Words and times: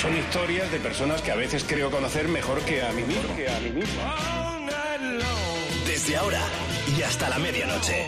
Son 0.00 0.16
historias 0.16 0.70
de 0.70 0.78
personas 0.78 1.20
que 1.22 1.32
a 1.32 1.34
veces 1.34 1.64
creo 1.66 1.90
conocer 1.90 2.28
mejor 2.28 2.60
que 2.60 2.82
a 2.82 2.92
mí 2.92 3.02
mismo. 3.02 3.34
Que 3.34 3.48
a 3.48 3.58
mí 3.58 3.70
mismo. 3.70 4.00
Desde 5.86 6.16
ahora 6.16 6.40
y 6.96 7.02
hasta 7.02 7.28
la 7.28 7.38
medianoche. 7.40 8.06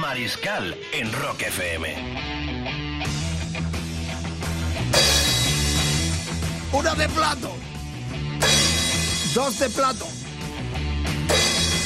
Mariscal 0.00 0.76
en 0.92 1.10
Rock 1.10 1.40
FM. 1.40 1.94
Una 6.72 6.94
de 6.94 7.08
plato. 7.08 7.56
Dos 9.34 9.58
de 9.58 9.70
plato. 9.70 10.06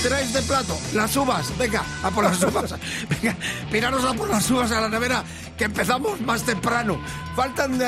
Tres 0.02 0.32
de 0.32 0.42
plato. 0.42 0.76
Las 0.92 1.16
uvas. 1.16 1.56
Venga, 1.56 1.84
a 2.02 2.10
por 2.10 2.24
las 2.24 2.42
uvas. 2.42 2.74
Venga, 3.08 3.36
miraros 3.70 4.04
a 4.04 4.12
por 4.12 4.28
las 4.28 4.50
uvas 4.50 4.72
a 4.72 4.80
la 4.80 4.88
nevera, 4.88 5.24
que 5.56 5.64
empezamos 5.64 6.20
más 6.20 6.42
temprano. 6.42 7.00
Faltan 7.34 7.80
eh, 7.80 7.84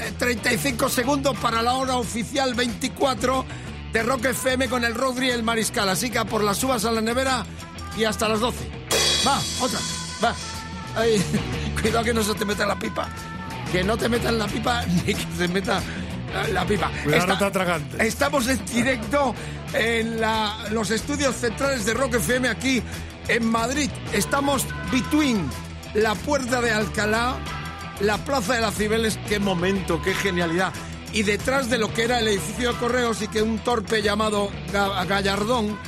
eh, 0.00 0.12
35 0.18 0.88
segundos 0.88 1.36
para 1.38 1.62
la 1.62 1.74
hora 1.74 1.96
oficial 1.96 2.54
24 2.54 3.44
de 3.92 4.02
Rock 4.02 4.26
FM 4.26 4.68
con 4.68 4.84
el 4.84 4.94
Rodri 4.94 5.28
y 5.28 5.30
el 5.30 5.42
Mariscal. 5.42 5.88
Así 5.88 6.10
que 6.10 6.18
a 6.18 6.24
por 6.24 6.42
las 6.42 6.62
uvas 6.64 6.84
a 6.84 6.90
la 6.92 7.00
nevera 7.00 7.44
y 7.96 8.04
hasta 8.04 8.28
las 8.28 8.40
12. 8.40 8.58
Va, 9.26 9.40
otra. 9.60 9.78
Va. 10.24 10.34
Ay, 10.96 11.22
cuidado 11.80 12.04
que 12.04 12.14
no 12.14 12.22
se 12.22 12.34
te 12.34 12.44
meta 12.44 12.66
la 12.66 12.78
pipa. 12.78 13.08
Que 13.70 13.82
no 13.84 13.96
te 13.96 14.08
meta 14.08 14.28
en 14.28 14.38
la 14.38 14.46
pipa 14.46 14.84
ni 15.06 15.14
que 15.14 15.26
se 15.36 15.48
meta 15.48 15.78
eh, 15.78 16.52
la 16.52 16.64
pipa. 16.66 16.90
Cuidado, 17.04 17.26
no 17.26 17.88
te. 17.98 18.06
Estamos 18.06 18.48
en 18.48 18.64
directo 18.66 19.34
en 19.74 20.20
la- 20.20 20.56
los 20.70 20.90
estudios 20.90 21.36
centrales 21.36 21.84
de 21.84 21.94
Rock 21.94 22.14
FM 22.14 22.48
aquí 22.48 22.82
en 23.28 23.46
Madrid. 23.46 23.90
Estamos 24.12 24.66
between 24.90 25.48
la 25.94 26.14
puerta 26.14 26.60
de 26.60 26.70
Alcalá, 26.70 27.36
la 28.00 28.18
plaza 28.18 28.54
de 28.54 28.60
las 28.60 28.74
Cibeles. 28.74 29.18
Qué 29.28 29.38
momento, 29.38 30.00
qué 30.02 30.14
genialidad. 30.14 30.72
Y 31.12 31.22
detrás 31.24 31.68
de 31.68 31.78
lo 31.78 31.92
que 31.92 32.04
era 32.04 32.18
el 32.20 32.28
edificio 32.28 32.72
de 32.72 32.78
correos 32.78 33.20
y 33.22 33.28
que 33.28 33.42
un 33.42 33.58
torpe 33.58 34.00
llamado 34.02 34.50
Ga- 34.72 35.06
Gallardón 35.06 35.78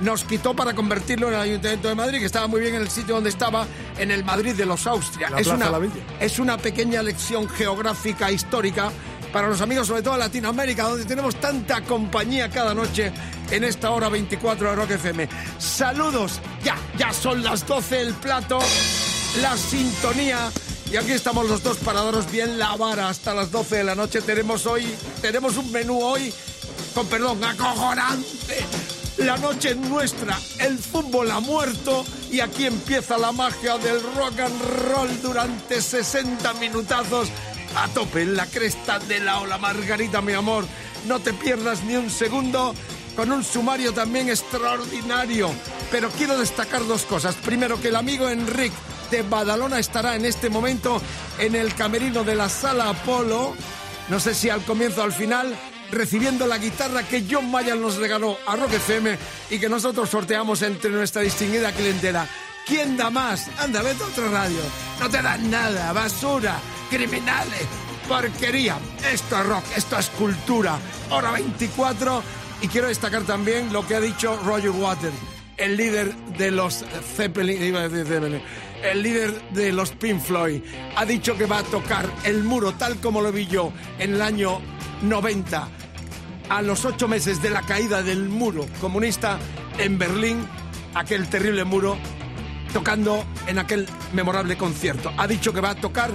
nos 0.00 0.24
quitó 0.24 0.54
para 0.54 0.74
convertirlo 0.74 1.28
en 1.28 1.34
el 1.34 1.40
Ayuntamiento 1.40 1.88
de 1.88 1.94
Madrid, 1.94 2.18
que 2.18 2.26
estaba 2.26 2.46
muy 2.48 2.60
bien 2.60 2.74
en 2.74 2.82
el 2.82 2.90
sitio 2.90 3.14
donde 3.14 3.30
estaba, 3.30 3.66
en 3.96 4.10
el 4.10 4.24
Madrid 4.24 4.54
de 4.54 4.66
los 4.66 4.86
Austria. 4.86 5.30
La 5.30 5.38
es, 5.38 5.44
Plaza 5.46 5.56
una, 5.56 5.66
de 5.66 5.72
la 5.72 5.78
Villa. 5.78 5.94
es 6.20 6.38
una 6.38 6.58
pequeña 6.58 7.02
lección 7.02 7.48
geográfica 7.48 8.30
histórica 8.30 8.90
para 9.32 9.48
los 9.48 9.60
amigos, 9.62 9.86
sobre 9.86 10.02
todo 10.02 10.14
de 10.14 10.20
Latinoamérica, 10.20 10.82
donde 10.82 11.04
tenemos 11.06 11.36
tanta 11.36 11.80
compañía 11.82 12.50
cada 12.50 12.74
noche 12.74 13.12
en 13.50 13.64
esta 13.64 13.90
hora 13.90 14.08
24 14.08 14.68
de 14.70 14.76
Rock 14.76 14.90
FM. 14.90 15.28
Saludos, 15.58 16.40
ya, 16.62 16.76
ya 16.98 17.12
son 17.12 17.42
las 17.42 17.66
12 17.66 18.00
el 18.00 18.14
plato, 18.14 18.58
la 19.40 19.56
sintonía. 19.56 20.50
Y 20.90 20.96
aquí 20.96 21.12
estamos 21.12 21.48
los 21.48 21.62
dos 21.62 21.78
para 21.78 22.02
daros 22.02 22.30
bien 22.30 22.58
la 22.58 22.76
vara 22.76 23.08
hasta 23.08 23.34
las 23.34 23.50
12 23.50 23.76
de 23.76 23.84
la 23.84 23.94
noche. 23.94 24.20
Tenemos 24.20 24.66
hoy, 24.66 24.86
tenemos 25.20 25.56
un 25.56 25.70
menú 25.72 26.00
hoy, 26.02 26.32
con 26.94 27.06
perdón, 27.06 27.42
acojonante. 27.42 28.64
La 29.18 29.36
noche 29.36 29.70
es 29.70 29.76
nuestra, 29.76 30.38
el 30.58 30.78
fútbol 30.78 31.30
ha 31.30 31.38
muerto 31.40 32.04
y 32.32 32.40
aquí 32.40 32.66
empieza 32.66 33.16
la 33.16 33.30
magia 33.30 33.78
del 33.78 34.02
rock 34.16 34.40
and 34.40 34.62
roll 34.90 35.22
durante 35.22 35.80
60 35.80 36.52
minutazos 36.54 37.28
a 37.76 37.86
tope 37.88 38.22
en 38.22 38.36
la 38.36 38.46
cresta 38.46 38.98
de 38.98 39.20
la 39.20 39.40
ola. 39.40 39.56
Margarita, 39.56 40.20
mi 40.20 40.32
amor, 40.32 40.64
no 41.06 41.20
te 41.20 41.32
pierdas 41.32 41.84
ni 41.84 41.96
un 41.96 42.10
segundo 42.10 42.74
con 43.14 43.30
un 43.30 43.44
sumario 43.44 43.92
también 43.92 44.28
extraordinario. 44.28 45.50
Pero 45.90 46.10
quiero 46.10 46.36
destacar 46.36 46.84
dos 46.86 47.04
cosas. 47.04 47.36
Primero, 47.36 47.80
que 47.80 47.88
el 47.88 47.96
amigo 47.96 48.28
Enric 48.28 48.72
Badalona 49.22 49.78
estará 49.78 50.16
en 50.16 50.24
este 50.24 50.50
momento 50.50 51.00
en 51.38 51.54
el 51.54 51.74
camerino 51.74 52.24
de 52.24 52.34
la 52.34 52.48
Sala 52.48 52.90
Apolo. 52.90 53.54
No 54.08 54.20
sé 54.20 54.34
si 54.34 54.50
al 54.50 54.62
comienzo 54.62 55.00
o 55.00 55.04
al 55.04 55.12
final, 55.12 55.54
recibiendo 55.90 56.46
la 56.46 56.58
guitarra 56.58 57.02
que 57.02 57.24
John 57.28 57.50
Mayer 57.50 57.76
nos 57.76 57.96
regaló 57.96 58.36
a 58.46 58.56
Rock 58.56 58.74
FM 58.74 59.18
y 59.50 59.58
que 59.58 59.68
nosotros 59.68 60.10
sorteamos 60.10 60.62
entre 60.62 60.90
nuestra 60.90 61.22
distinguida 61.22 61.72
clientela. 61.72 62.28
¿Quién 62.66 62.96
da 62.96 63.10
más? 63.10 63.48
Anda, 63.58 63.82
vete 63.82 64.02
a 64.02 64.06
otra 64.06 64.28
radio. 64.28 64.60
No 65.00 65.10
te 65.10 65.20
dan 65.20 65.50
nada, 65.50 65.92
basura, 65.92 66.58
criminales, 66.90 67.66
porquería. 68.08 68.78
Esto 69.12 69.38
es 69.38 69.46
rock, 69.46 69.64
esto 69.76 69.98
es 69.98 70.08
cultura. 70.10 70.78
Hora 71.10 71.30
24. 71.32 72.22
Y 72.62 72.68
quiero 72.68 72.88
destacar 72.88 73.24
también 73.24 73.72
lo 73.72 73.86
que 73.86 73.94
ha 73.94 74.00
dicho 74.00 74.38
Roger 74.44 74.70
Waters, 74.70 75.14
el 75.58 75.76
líder 75.76 76.14
de 76.38 76.50
los 76.50 76.84
Zeppelin, 77.16 77.74
Zeppelin, 77.74 78.42
el 78.84 79.02
líder 79.02 79.50
de 79.50 79.72
los 79.72 79.90
Pink 79.92 80.20
Floyd. 80.20 80.62
Ha 80.96 81.04
dicho 81.04 81.36
que 81.36 81.46
va 81.46 81.58
a 81.58 81.62
tocar 81.64 82.08
el 82.24 82.44
muro 82.44 82.72
tal 82.74 82.96
como 83.00 83.20
lo 83.20 83.32
vi 83.32 83.46
yo 83.46 83.72
en 83.98 84.14
el 84.14 84.22
año 84.22 84.60
90 85.02 85.68
a 86.50 86.62
los 86.62 86.84
ocho 86.84 87.08
meses 87.08 87.40
de 87.42 87.50
la 87.50 87.62
caída 87.62 88.02
del 88.02 88.28
muro 88.28 88.66
comunista 88.80 89.38
en 89.78 89.98
Berlín, 89.98 90.46
aquel 90.94 91.26
terrible 91.28 91.64
muro, 91.64 91.96
tocando 92.72 93.24
en 93.46 93.58
aquel 93.58 93.86
memorable 94.12 94.56
concierto. 94.56 95.10
Ha 95.16 95.26
dicho 95.26 95.52
que 95.52 95.60
va 95.60 95.70
a 95.70 95.74
tocar 95.74 96.10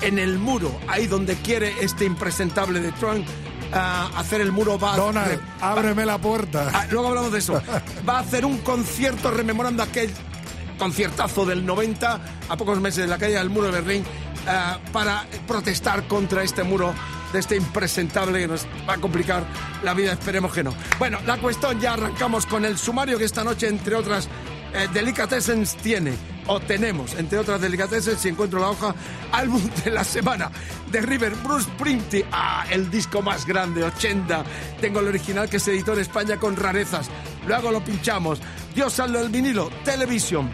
en 0.00 0.18
el 0.18 0.38
muro, 0.38 0.78
ahí 0.88 1.06
donde 1.06 1.34
quiere 1.36 1.74
este 1.80 2.04
impresentable 2.04 2.80
de 2.80 2.92
Trump 2.92 3.26
ah, 3.72 4.10
hacer 4.16 4.40
el 4.40 4.52
muro. 4.52 4.78
Va 4.78 4.94
a- 4.94 4.96
Donald, 4.96 5.40
va- 5.60 5.72
ábreme 5.72 6.06
la 6.06 6.18
puerta. 6.18 6.70
Ah, 6.72 6.86
luego 6.90 7.08
hablamos 7.08 7.32
de 7.32 7.38
eso. 7.40 7.60
Va 8.08 8.18
a 8.18 8.20
hacer 8.20 8.44
un 8.44 8.58
concierto 8.58 9.30
rememorando 9.30 9.82
aquel 9.82 10.10
conciertazo 10.82 11.46
del 11.46 11.64
90, 11.64 12.20
a 12.48 12.56
pocos 12.56 12.80
meses 12.80 13.04
de 13.04 13.06
la 13.06 13.16
caída 13.16 13.38
del 13.38 13.50
muro 13.50 13.66
de 13.66 13.80
Berlín, 13.80 14.04
ah, 14.48 14.80
para 14.92 15.24
protestar 15.46 16.08
contra 16.08 16.42
este 16.42 16.64
muro 16.64 16.92
de 17.32 17.38
este 17.38 17.54
impresentable 17.54 18.40
que 18.40 18.48
nos 18.48 18.66
va 18.88 18.94
a 18.94 18.98
complicar 18.98 19.44
la 19.84 19.94
vida, 19.94 20.10
esperemos 20.10 20.52
que 20.52 20.64
no. 20.64 20.74
Bueno, 20.98 21.20
la 21.24 21.38
cuestión 21.38 21.78
ya 21.78 21.92
arrancamos 21.92 22.46
con 22.46 22.64
el 22.64 22.76
sumario 22.76 23.16
que 23.16 23.24
esta 23.24 23.44
noche, 23.44 23.68
entre 23.68 23.94
otras 23.94 24.26
eh, 24.74 24.88
delicatessens, 24.92 25.76
tiene, 25.76 26.14
o 26.48 26.58
tenemos, 26.58 27.14
entre 27.14 27.38
otras 27.38 27.60
delicatessens, 27.60 28.20
si 28.20 28.30
encuentro 28.30 28.58
la 28.58 28.70
hoja, 28.70 28.92
álbum 29.30 29.62
de 29.84 29.90
la 29.92 30.02
semana 30.02 30.50
de 30.90 31.00
River, 31.00 31.32
Bruce 31.44 31.66
Springsteen, 31.66 32.26
ah, 32.32 32.64
el 32.72 32.90
disco 32.90 33.22
más 33.22 33.46
grande, 33.46 33.84
80. 33.84 34.42
Tengo 34.80 34.98
el 34.98 35.06
original 35.06 35.48
que 35.48 35.60
se 35.60 35.70
editó 35.70 35.92
en 35.92 36.00
España 36.00 36.38
con 36.38 36.56
rarezas. 36.56 37.08
Luego 37.46 37.70
lo 37.70 37.84
pinchamos. 37.84 38.40
Dios 38.74 38.94
salvo 38.94 39.20
el 39.20 39.28
vinilo, 39.28 39.70
Television, 39.84 40.50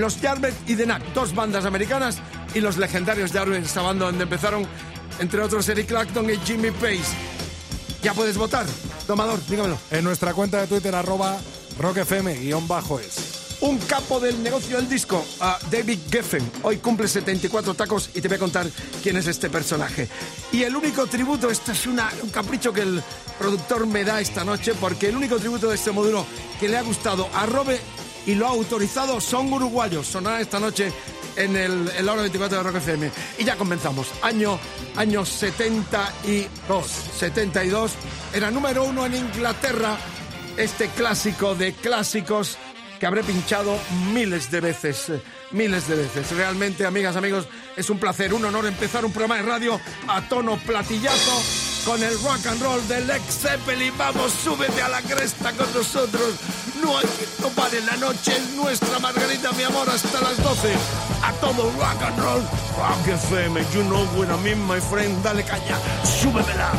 los 0.00 0.16
Jarvet 0.18 0.54
y 0.66 0.76
The 0.76 0.84
Knack, 0.84 1.12
dos 1.14 1.34
bandas 1.34 1.64
americanas, 1.64 2.18
y 2.54 2.60
los 2.60 2.76
legendarios 2.76 3.32
Jarvet, 3.32 3.64
esta 3.64 3.82
banda 3.82 4.06
donde 4.06 4.24
empezaron, 4.24 4.66
entre 5.18 5.40
otros, 5.42 5.68
Eric 5.68 5.88
Clapton 5.88 6.30
y 6.30 6.36
Jimmy 6.44 6.70
Page. 6.70 7.00
Ya 8.02 8.14
puedes 8.14 8.36
votar. 8.36 8.64
Domador, 9.06 9.44
dígamelo. 9.46 9.78
En 9.90 10.04
nuestra 10.04 10.32
cuenta 10.34 10.60
de 10.60 10.66
Twitter, 10.66 10.94
arroba 10.94 11.38
rockfm, 11.78 12.32
guion 12.40 12.68
bajo 12.68 13.00
es. 13.00 13.16
Un 13.60 13.78
capo 13.78 14.20
del 14.20 14.40
negocio 14.40 14.76
del 14.76 14.88
disco, 14.88 15.24
a 15.40 15.58
David 15.68 15.98
Geffen. 16.12 16.48
Hoy 16.62 16.76
cumple 16.76 17.08
74 17.08 17.74
tacos 17.74 18.10
y 18.14 18.20
te 18.20 18.28
voy 18.28 18.36
a 18.36 18.38
contar 18.38 18.68
quién 19.02 19.16
es 19.16 19.26
este 19.26 19.50
personaje. 19.50 20.08
Y 20.52 20.62
el 20.62 20.76
único 20.76 21.06
tributo, 21.08 21.50
esto 21.50 21.72
es 21.72 21.84
una- 21.86 22.08
un 22.22 22.30
capricho 22.30 22.72
que 22.72 22.82
el 22.82 23.02
productor 23.36 23.84
me 23.88 24.04
da 24.04 24.20
esta 24.20 24.44
noche, 24.44 24.74
porque 24.80 25.08
el 25.08 25.16
único 25.16 25.38
tributo 25.38 25.68
de 25.70 25.74
este 25.74 25.90
módulo 25.90 26.24
que 26.60 26.68
le 26.68 26.76
ha 26.78 26.82
gustado 26.82 27.28
a 27.34 27.46
Robe 27.46 27.80
y 28.26 28.34
lo 28.34 28.46
ha 28.46 28.50
autorizado 28.50 29.20
son 29.20 29.52
uruguayos. 29.52 30.06
Sonará 30.06 30.40
esta 30.40 30.60
noche 30.60 30.92
en, 31.36 31.56
el, 31.56 31.90
en 31.96 32.08
hora 32.08 32.22
24 32.22 32.58
de 32.58 32.64
Rock 32.64 32.76
FM. 32.76 33.10
Y 33.38 33.44
ya 33.44 33.56
comenzamos. 33.56 34.08
Año, 34.22 34.58
año 34.96 35.24
72, 35.24 36.86
72. 37.18 37.92
Era 38.34 38.50
número 38.50 38.84
uno 38.84 39.06
en 39.06 39.14
Inglaterra 39.14 39.96
este 40.56 40.88
clásico 40.88 41.54
de 41.54 41.72
clásicos 41.72 42.58
que 42.98 43.06
habré 43.06 43.22
pinchado 43.22 43.78
miles 44.12 44.50
de 44.50 44.60
veces, 44.60 45.08
eh, 45.08 45.22
miles 45.52 45.86
de 45.86 45.94
veces. 45.94 46.30
Realmente, 46.32 46.84
amigas, 46.84 47.14
amigos, 47.14 47.46
es 47.76 47.88
un 47.90 47.98
placer, 47.98 48.34
un 48.34 48.44
honor 48.44 48.66
empezar 48.66 49.04
un 49.04 49.12
programa 49.12 49.36
de 49.36 49.42
radio 49.42 49.80
a 50.08 50.28
tono 50.28 50.56
platillazo 50.58 51.67
con 51.88 52.02
el 52.02 52.20
rock 52.20 52.46
and 52.46 52.60
roll 52.60 52.86
del 52.86 53.08
ex 53.08 53.38
Zeppelin. 53.40 53.96
Vamos, 53.96 54.30
súbete 54.44 54.82
a 54.82 54.88
la 54.88 55.00
cresta 55.00 55.52
con 55.52 55.72
nosotros. 55.72 56.34
No 56.82 56.98
hay 56.98 57.06
que 57.06 57.26
tomar 57.40 57.74
en 57.74 57.86
la 57.86 57.96
noche, 57.96 58.36
es 58.36 58.50
nuestra 58.50 58.98
Margarita, 58.98 59.52
mi 59.52 59.62
amor, 59.62 59.88
hasta 59.88 60.20
las 60.20 60.36
12. 60.42 60.74
A 61.22 61.32
todo 61.40 61.70
rock 61.78 62.02
and 62.02 62.18
roll. 62.18 62.42
Rock 62.76 63.06
FM, 63.06 63.64
you 63.72 63.82
know 63.84 64.04
what 64.18 64.28
I 64.28 64.54
my 64.54 64.78
friend. 64.80 65.22
Dale 65.22 65.42
caña, 65.44 65.78
súbemela. 66.04 66.72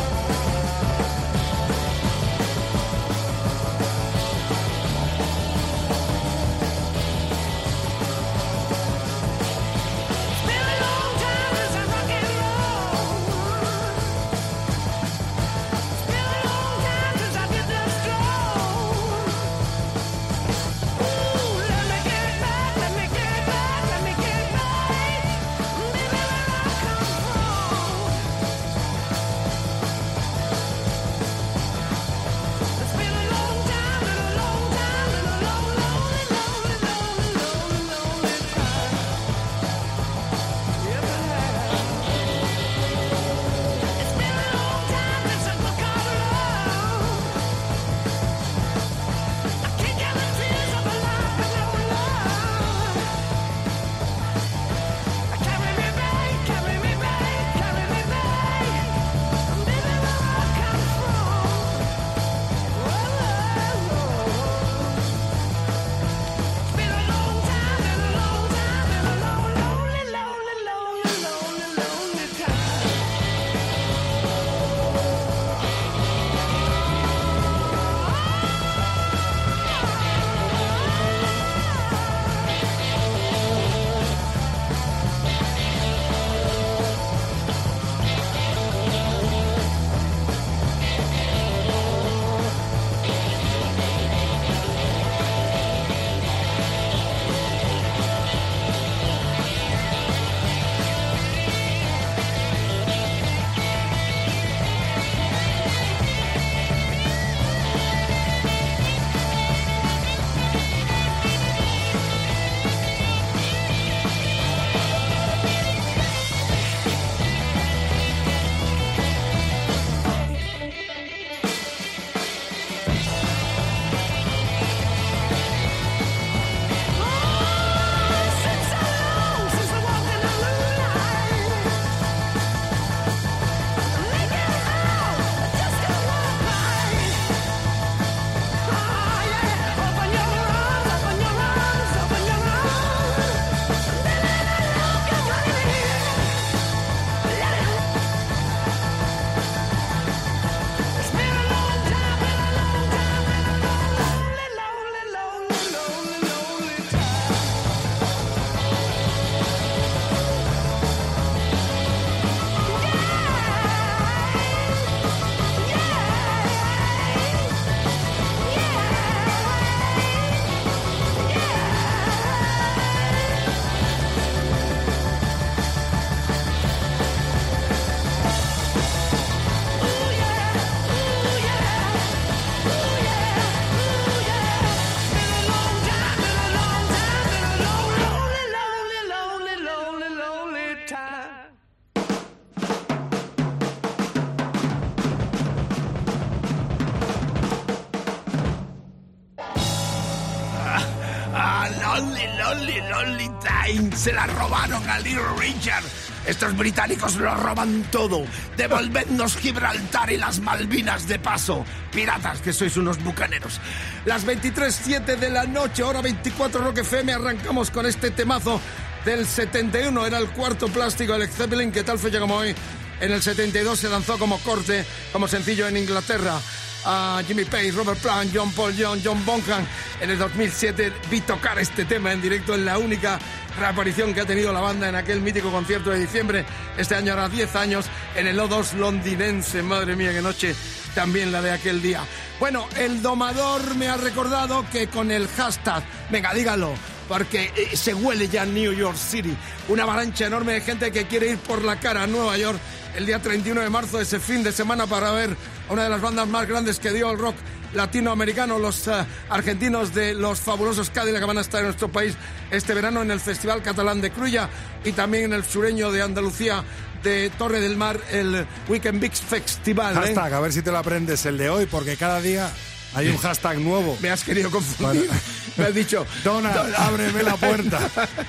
Se 203.99 204.13
la 204.13 204.25
robaron 204.27 204.89
a 204.89 204.97
Little 204.99 205.35
Richard. 205.37 205.83
Estos 206.25 206.55
británicos 206.55 207.17
lo 207.17 207.35
roban 207.35 207.83
todo. 207.91 208.23
Devolvednos 208.55 209.35
Gibraltar 209.35 210.09
y 210.09 210.15
las 210.15 210.39
Malvinas 210.39 211.05
de 211.05 211.19
paso. 211.19 211.65
Piratas, 211.91 212.39
que 212.39 212.53
sois 212.53 212.77
unos 212.77 213.03
bucaneros. 213.03 213.59
Las 214.05 214.25
23.07 214.25 215.17
de 215.17 215.29
la 215.29 215.43
noche, 215.43 215.83
hora 215.83 216.01
24 216.01 216.61
Rock 216.61 216.77
FM, 216.77 217.11
arrancamos 217.11 217.71
con 217.71 217.85
este 217.85 218.11
temazo 218.11 218.61
del 219.03 219.27
71. 219.27 220.05
Era 220.05 220.19
el 220.19 220.29
cuarto 220.29 220.69
plástico 220.69 221.17
del 221.17 221.27
Zeppelin, 221.27 221.69
que 221.69 221.83
tal 221.83 221.99
fecha 221.99 222.21
como 222.21 222.35
hoy. 222.35 222.55
En 223.01 223.11
el 223.11 223.21
72 223.21 223.79
se 223.79 223.89
lanzó 223.89 224.17
como 224.17 224.39
corte, 224.39 224.85
como 225.11 225.27
sencillo 225.27 225.67
en 225.67 225.75
Inglaterra 225.75 226.39
a 226.85 227.21
Jimmy 227.25 227.45
Page, 227.45 227.71
Robert 227.71 227.99
Plant, 227.99 228.31
John 228.33 228.51
Paul 228.53 228.73
John, 228.77 229.01
John 229.03 229.23
Bonham. 229.25 229.65
En 230.01 230.09
el 230.09 230.17
2007 230.17 230.93
vi 231.09 231.21
tocar 231.21 231.59
este 231.59 231.85
tema 231.85 232.13
en 232.13 232.21
directo 232.21 232.55
en 232.55 232.65
la 232.65 232.77
única 232.77 233.19
reaparición 233.59 234.13
que 234.13 234.21
ha 234.21 234.25
tenido 234.25 234.51
la 234.53 234.61
banda 234.61 234.89
en 234.89 234.95
aquel 234.95 235.21
mítico 235.21 235.51
concierto 235.51 235.89
de 235.89 235.99
diciembre. 235.99 236.45
Este 236.77 236.95
año 236.95 237.13
hará 237.13 237.29
10 237.29 237.55
años 237.55 237.85
en 238.15 238.27
el 238.27 238.39
O2 238.39 238.73
londinense. 238.73 239.61
Madre 239.61 239.95
mía, 239.95 240.11
qué 240.11 240.21
noche 240.21 240.55
también 240.95 241.31
la 241.31 241.41
de 241.41 241.51
aquel 241.51 241.81
día. 241.81 242.01
Bueno, 242.39 242.67
el 242.77 243.01
domador 243.01 243.75
me 243.75 243.87
ha 243.87 243.97
recordado 243.97 244.65
que 244.71 244.87
con 244.87 245.11
el 245.11 245.27
hashtag, 245.27 245.83
venga, 246.09 246.33
dígalo, 246.33 246.73
porque 247.07 247.51
eh, 247.55 247.75
se 247.75 247.93
huele 247.93 248.27
ya 248.27 248.45
New 248.45 248.73
York 248.73 248.97
City. 248.97 249.35
Una 249.67 249.83
avalancha 249.83 250.25
enorme 250.25 250.53
de 250.53 250.61
gente 250.61 250.91
que 250.91 251.05
quiere 251.05 251.31
ir 251.31 251.37
por 251.37 251.63
la 251.63 251.79
cara 251.79 252.03
a 252.03 252.07
Nueva 252.07 252.37
York 252.37 252.59
el 252.95 253.05
día 253.05 253.19
31 253.19 253.61
de 253.61 253.69
marzo, 253.69 253.99
ese 253.99 254.19
fin 254.19 254.43
de 254.43 254.51
semana, 254.51 254.87
para 254.87 255.11
ver 255.11 255.35
a 255.69 255.73
una 255.73 255.83
de 255.83 255.89
las 255.89 256.01
bandas 256.01 256.27
más 256.27 256.47
grandes 256.47 256.79
que 256.79 256.91
dio 256.91 257.11
el 257.11 257.19
rock 257.19 257.35
latinoamericano, 257.73 258.59
los 258.59 258.87
uh, 258.87 259.05
argentinos 259.29 259.93
de 259.93 260.13
los 260.13 260.39
fabulosos 260.39 260.89
Cadillac 260.89 261.21
que 261.21 261.27
van 261.27 261.37
a 261.37 261.41
estar 261.41 261.59
en 261.59 261.67
nuestro 261.67 261.89
país 261.89 262.15
este 262.51 262.73
verano 262.73 263.01
en 263.01 263.11
el 263.11 263.19
Festival 263.19 263.61
Catalán 263.61 264.01
de 264.01 264.11
Cruya 264.11 264.49
y 264.83 264.91
también 264.91 265.25
en 265.25 265.33
el 265.33 265.43
sureño 265.43 265.91
de 265.91 266.01
Andalucía 266.01 266.63
de 267.03 267.29
Torre 267.37 267.61
del 267.61 267.77
Mar, 267.77 267.99
el 268.11 268.45
Weekend 268.67 268.99
Big 268.99 269.13
Festival. 269.13 269.93
¿eh? 269.93 269.99
Hashtag, 269.99 270.33
a 270.33 270.39
ver 270.39 270.53
si 270.53 270.61
te 270.61 270.71
lo 270.71 270.77
aprendes 270.77 271.25
el 271.25 271.37
de 271.37 271.49
hoy, 271.49 271.65
porque 271.65 271.95
cada 271.95 272.21
día 272.21 272.51
hay 272.93 273.07
un 273.09 273.17
hashtag 273.17 273.59
nuevo. 273.59 273.97
Me 274.01 274.09
has 274.09 274.23
querido 274.23 274.51
confundir. 274.51 275.07
Bueno. 275.07 275.21
Me 275.57 275.65
has 275.65 275.75
dicho, 275.75 276.05
Donald, 276.23 276.73
ábreme 276.77 277.21
la 277.21 277.35
puerta. 277.35 277.79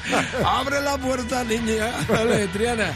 Abre 0.45 0.81
la 0.81 0.99
puerta, 0.99 1.45
niña. 1.45 1.93
Vale, 2.09 2.49
Triana. 2.49 2.93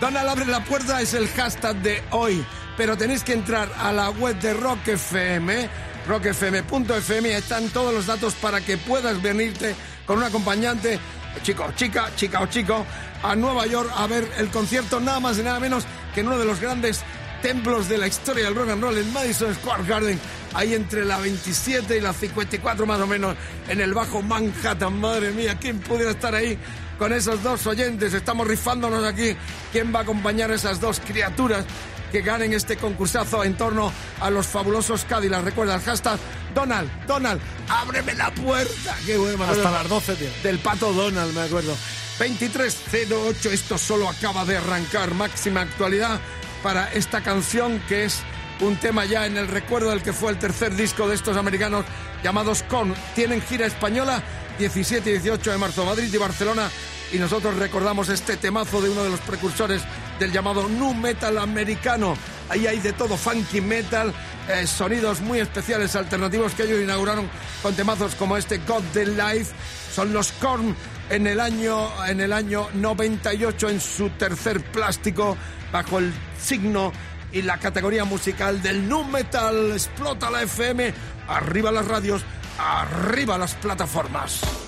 Donald 0.00 0.28
abre 0.28 0.46
la 0.46 0.62
puerta 0.64 1.00
es 1.00 1.12
el 1.14 1.26
hashtag 1.28 1.74
de 1.82 2.02
hoy, 2.10 2.44
pero 2.76 2.96
tenéis 2.96 3.24
que 3.24 3.32
entrar 3.32 3.68
a 3.78 3.92
la 3.92 4.10
web 4.10 4.38
de 4.38 4.54
Rock 4.54 4.86
FM, 4.86 5.68
rockfm.fm 6.08 7.36
están 7.36 7.68
todos 7.68 7.92
los 7.92 8.06
datos 8.06 8.34
para 8.34 8.60
que 8.62 8.78
puedas 8.78 9.20
venirte 9.20 9.74
con 10.06 10.18
un 10.18 10.24
acompañante, 10.24 10.98
chico 11.42 11.66
o 11.68 11.72
chica, 11.72 12.10
chica 12.16 12.40
o 12.40 12.46
chico, 12.46 12.84
a 13.22 13.36
Nueva 13.36 13.66
York 13.66 13.90
a 13.94 14.06
ver 14.06 14.26
el 14.38 14.48
concierto 14.48 15.00
nada 15.00 15.20
más 15.20 15.38
y 15.38 15.42
nada 15.42 15.60
menos 15.60 15.84
que 16.14 16.20
en 16.20 16.28
uno 16.28 16.38
de 16.38 16.46
los 16.46 16.60
grandes 16.60 17.02
templos 17.42 17.88
de 17.88 17.98
la 17.98 18.06
historia 18.06 18.44
del 18.46 18.54
rock 18.54 18.70
and 18.70 18.82
roll 18.82 18.96
en 18.96 19.12
Madison 19.12 19.54
Square 19.54 19.84
Garden, 19.84 20.18
ahí 20.54 20.74
entre 20.74 21.04
la 21.04 21.18
27 21.18 21.98
y 21.98 22.00
la 22.00 22.12
54 22.12 22.86
más 22.86 23.00
o 23.00 23.06
menos, 23.06 23.36
en 23.68 23.80
el 23.80 23.92
bajo 23.92 24.22
Manhattan. 24.22 24.98
Madre 24.98 25.30
mía, 25.32 25.58
¿quién 25.60 25.78
pudiera 25.78 26.12
estar 26.12 26.34
ahí 26.34 26.58
con 26.98 27.12
esos 27.12 27.42
dos 27.42 27.66
oyentes? 27.66 28.14
Estamos 28.14 28.48
rifándonos 28.48 29.04
aquí. 29.04 29.36
¿Quién 29.72 29.94
va 29.94 30.00
a 30.00 30.02
acompañar 30.02 30.50
a 30.50 30.54
esas 30.54 30.80
dos 30.80 31.00
criaturas 31.00 31.64
que 32.10 32.22
ganen 32.22 32.52
este 32.52 32.76
concursazo 32.76 33.44
en 33.44 33.56
torno 33.56 33.92
a 34.20 34.30
los 34.30 34.46
fabulosos 34.46 35.04
Cadillacs? 35.04 35.44
Recuerda 35.44 35.74
el 35.76 35.80
hashtag 35.82 36.18
Donald, 36.54 36.90
Donald, 37.06 37.40
ábreme 37.68 38.14
la 38.14 38.30
puerta. 38.30 38.96
Qué 39.06 39.16
bueno, 39.16 39.44
Hasta 39.44 39.70
las 39.70 39.88
12, 39.88 40.14
tío. 40.16 40.28
del 40.42 40.58
pato 40.58 40.92
Donald, 40.92 41.34
me 41.34 41.42
acuerdo. 41.42 41.76
2308, 42.18 43.50
esto 43.50 43.78
solo 43.78 44.08
acaba 44.08 44.44
de 44.44 44.56
arrancar, 44.56 45.14
máxima 45.14 45.60
actualidad 45.62 46.20
para 46.62 46.92
esta 46.92 47.20
canción 47.20 47.80
que 47.88 48.04
es 48.04 48.20
un 48.60 48.76
tema 48.76 49.04
ya 49.04 49.26
en 49.26 49.36
el 49.36 49.46
recuerdo 49.46 49.90
del 49.90 50.02
que 50.02 50.12
fue 50.12 50.32
el 50.32 50.38
tercer 50.38 50.74
disco 50.74 51.06
de 51.08 51.14
estos 51.14 51.36
americanos 51.36 51.84
llamados 52.24 52.64
Con. 52.64 52.94
Tienen 53.14 53.40
gira 53.40 53.66
española 53.66 54.22
17 54.58 55.08
y 55.10 55.12
18 55.14 55.52
de 55.52 55.58
marzo, 55.58 55.84
Madrid 55.84 56.12
y 56.12 56.16
Barcelona. 56.16 56.68
Y 57.12 57.18
nosotros 57.18 57.56
recordamos 57.56 58.08
este 58.08 58.36
temazo 58.36 58.82
de 58.82 58.90
uno 58.90 59.04
de 59.04 59.10
los 59.10 59.20
precursores 59.20 59.82
del 60.18 60.32
llamado 60.32 60.68
nu 60.68 60.94
metal 60.94 61.38
americano. 61.38 62.16
Ahí 62.48 62.66
hay 62.66 62.80
de 62.80 62.92
todo, 62.92 63.16
funky 63.16 63.60
metal, 63.60 64.12
eh, 64.48 64.66
sonidos 64.66 65.20
muy 65.20 65.40
especiales, 65.40 65.94
alternativos 65.96 66.54
que 66.54 66.64
ellos 66.64 66.80
inauguraron 66.80 67.28
con 67.62 67.74
temazos 67.74 68.14
como 68.14 68.36
este 68.36 68.58
God 68.58 68.82
the 68.92 69.06
Life. 69.06 69.52
Son 69.94 70.12
los 70.12 70.32
Korn 70.32 70.74
en 71.10 71.26
el 71.26 71.40
año 71.40 71.88
en 72.06 72.20
el 72.20 72.32
año 72.32 72.68
98 72.74 73.68
en 73.70 73.80
su 73.80 74.10
tercer 74.10 74.60
plástico 74.72 75.36
bajo 75.72 75.98
el 75.98 76.12
signo 76.40 76.92
y 77.32 77.42
la 77.42 77.58
categoría 77.58 78.04
musical 78.04 78.62
del 78.62 78.88
nu 78.88 79.04
metal. 79.04 79.72
Explota 79.72 80.30
la 80.30 80.42
FM, 80.42 80.92
arriba 81.28 81.70
las 81.70 81.86
radios, 81.86 82.22
arriba 82.58 83.38
las 83.38 83.54
plataformas. 83.54 84.67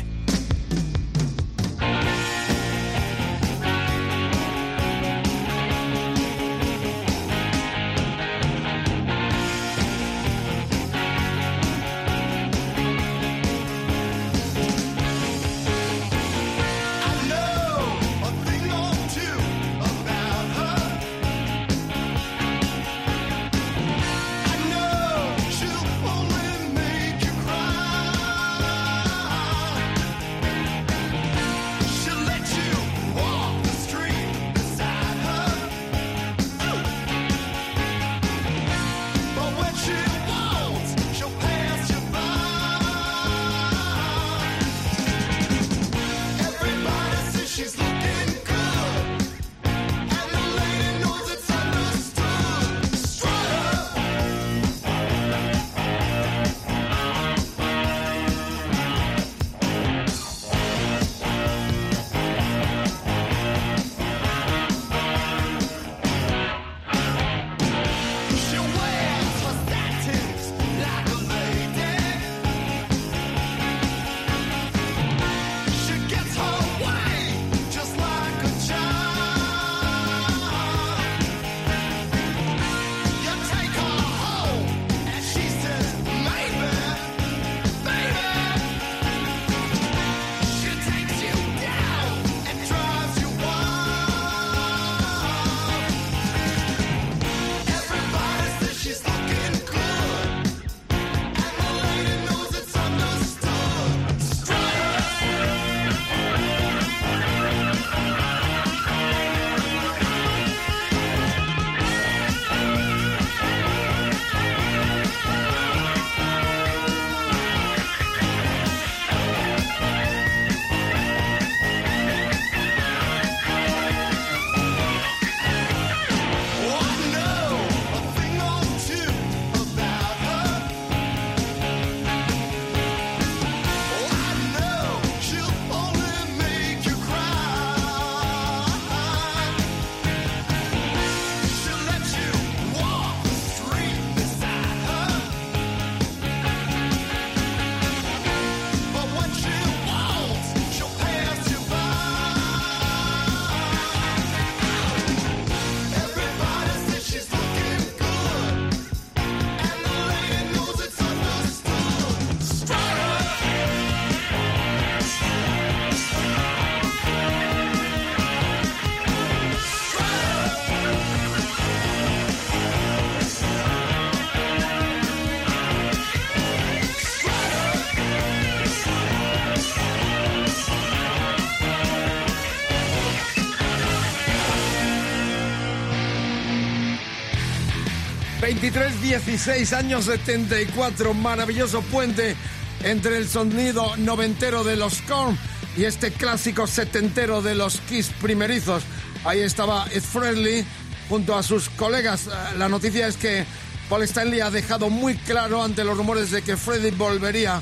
...23, 188.61 188.91
16 189.01 189.73
años 189.73 190.05
74... 190.05 191.13
...maravilloso 191.15 191.81
puente... 191.81 192.35
...entre 192.83 193.17
el 193.17 193.27
sonido 193.27 193.95
noventero 193.97 194.63
de 194.63 194.75
los 194.75 195.01
Korn... 195.01 195.37
...y 195.75 195.85
este 195.85 196.11
clásico 196.11 196.67
setentero 196.67 197.41
de 197.41 197.55
los 197.55 197.79
Kiss 197.81 198.11
primerizos... 198.21 198.83
...ahí 199.25 199.39
estaba 199.39 199.87
Ed 199.91 200.03
Friendly... 200.03 200.63
...junto 201.09 201.35
a 201.35 201.41
sus 201.41 201.69
colegas... 201.69 202.27
Eh, 202.27 202.57
...la 202.57 202.69
noticia 202.69 203.07
es 203.07 203.17
que... 203.17 203.45
Paul 203.89 204.03
Stanley 204.03 204.39
ha 204.39 204.49
dejado 204.49 204.89
muy 204.89 205.15
claro 205.15 205.63
ante 205.63 205.83
los 205.83 205.97
rumores 205.97 206.31
de 206.31 206.41
que 206.41 206.55
Freddie 206.55 206.91
volvería 206.91 207.59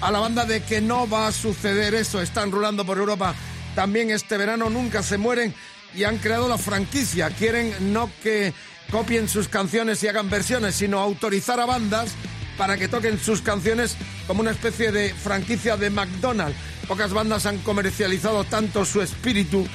a 0.00 0.10
la 0.12 0.20
banda 0.20 0.44
de 0.44 0.62
que 0.62 0.80
no 0.80 1.08
va 1.08 1.26
a 1.26 1.32
suceder 1.32 1.94
eso. 1.94 2.22
Están 2.22 2.52
rulando 2.52 2.84
por 2.84 2.98
Europa 2.98 3.34
también 3.74 4.10
este 4.10 4.36
verano, 4.36 4.70
nunca 4.70 5.02
se 5.02 5.18
mueren 5.18 5.52
y 5.92 6.04
han 6.04 6.18
creado 6.18 6.48
la 6.48 6.56
franquicia. 6.56 7.30
Quieren 7.30 7.92
no 7.92 8.08
que 8.22 8.52
copien 8.92 9.26
sus 9.26 9.48
canciones 9.48 10.02
y 10.02 10.08
hagan 10.08 10.28
versiones, 10.28 10.76
sino 10.76 11.00
autorizar 11.00 11.58
a 11.58 11.66
bandas 11.66 12.12
para 12.58 12.76
que 12.76 12.88
toquen 12.88 13.18
sus 13.18 13.40
canciones 13.40 13.96
como 14.26 14.42
una 14.42 14.50
especie 14.50 14.92
de 14.92 15.14
franquicia 15.14 15.78
de 15.78 15.88
McDonald's. 15.88 16.56
Pocas 16.86 17.12
bandas 17.12 17.46
han 17.46 17.58
comercializado 17.58 18.44
tanto 18.44 18.84
su 18.84 19.00
espíritu 19.00 19.66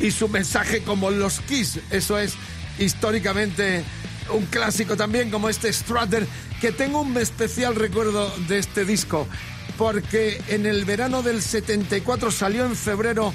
y 0.00 0.10
su 0.10 0.26
mensaje 0.28 0.82
como 0.82 1.10
los 1.10 1.40
Kiss. 1.40 1.80
Eso 1.90 2.18
es 2.18 2.32
históricamente 2.78 3.84
un 4.32 4.46
clásico 4.46 4.96
también 4.96 5.30
como 5.30 5.50
este 5.50 5.70
Strutter, 5.70 6.26
que 6.60 6.72
tengo 6.72 7.02
un 7.02 7.14
especial 7.18 7.74
recuerdo 7.74 8.32
de 8.48 8.58
este 8.58 8.86
disco, 8.86 9.28
porque 9.76 10.40
en 10.48 10.64
el 10.64 10.86
verano 10.86 11.22
del 11.22 11.42
74 11.42 12.30
salió 12.30 12.64
en 12.64 12.74
febrero 12.74 13.34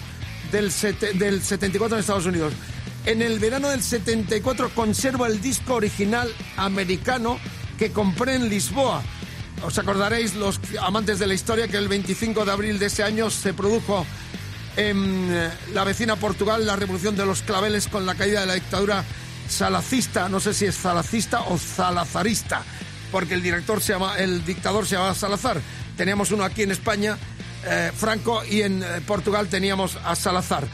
del, 0.52 0.72
del 1.20 1.44
74 1.44 1.96
en 1.96 2.00
Estados 2.00 2.26
Unidos. 2.26 2.54
En 3.08 3.22
el 3.22 3.40
verano 3.40 3.70
del 3.70 3.82
74 3.82 4.72
conservo 4.76 5.26
el 5.26 5.40
disco 5.40 5.76
original 5.76 6.30
americano 6.58 7.40
que 7.80 7.94
compré 7.94 8.36
en 8.36 8.50
Lisboa. 8.50 9.02
Os 9.64 9.78
acordaréis, 9.80 10.36
los 10.36 10.60
amantes 10.82 11.18
de 11.18 11.26
la 11.26 11.34
historia, 11.34 11.70
que 11.70 11.78
el 11.78 11.88
25 11.88 12.44
de 12.44 12.52
abril 12.52 12.80
de 12.80 12.88
ese 12.88 13.04
año 13.04 13.30
se 13.30 13.54
produjo 13.54 14.06
en 14.76 15.30
eh, 15.32 15.50
la 15.74 15.86
vecina 15.86 16.18
Portugal 16.18 16.66
la 16.66 16.76
revolución 16.76 17.16
de 17.16 17.26
los 17.26 17.44
claveles 17.44 17.88
con 17.88 18.06
la 18.06 18.14
caída 18.16 18.42
de 18.42 18.46
la 18.46 18.56
dictadura 18.56 19.06
salacista, 19.48 20.28
no 20.28 20.42
sé 20.42 20.54
si 20.54 20.66
es 20.66 20.76
salacista 20.76 21.44
o 21.44 21.58
salazarista, 21.58 22.62
porque 23.10 23.36
el 23.36 23.42
director 23.42 23.82
se 23.82 23.94
llama, 23.94 24.18
el 24.18 24.44
dictador 24.44 24.86
se 24.86 24.96
llama 24.96 25.16
Salazar. 25.16 25.62
Teníamos 25.96 26.32
uno 26.32 26.44
aquí 26.44 26.64
en 26.64 26.72
España, 26.72 27.18
eh, 27.66 27.90
Franco, 27.96 28.44
y 28.44 28.64
en 28.64 28.84
eh, 28.84 29.00
Portugal 29.08 29.48
teníamos 29.48 29.98
a 30.04 30.14
Salazar. 30.14 30.68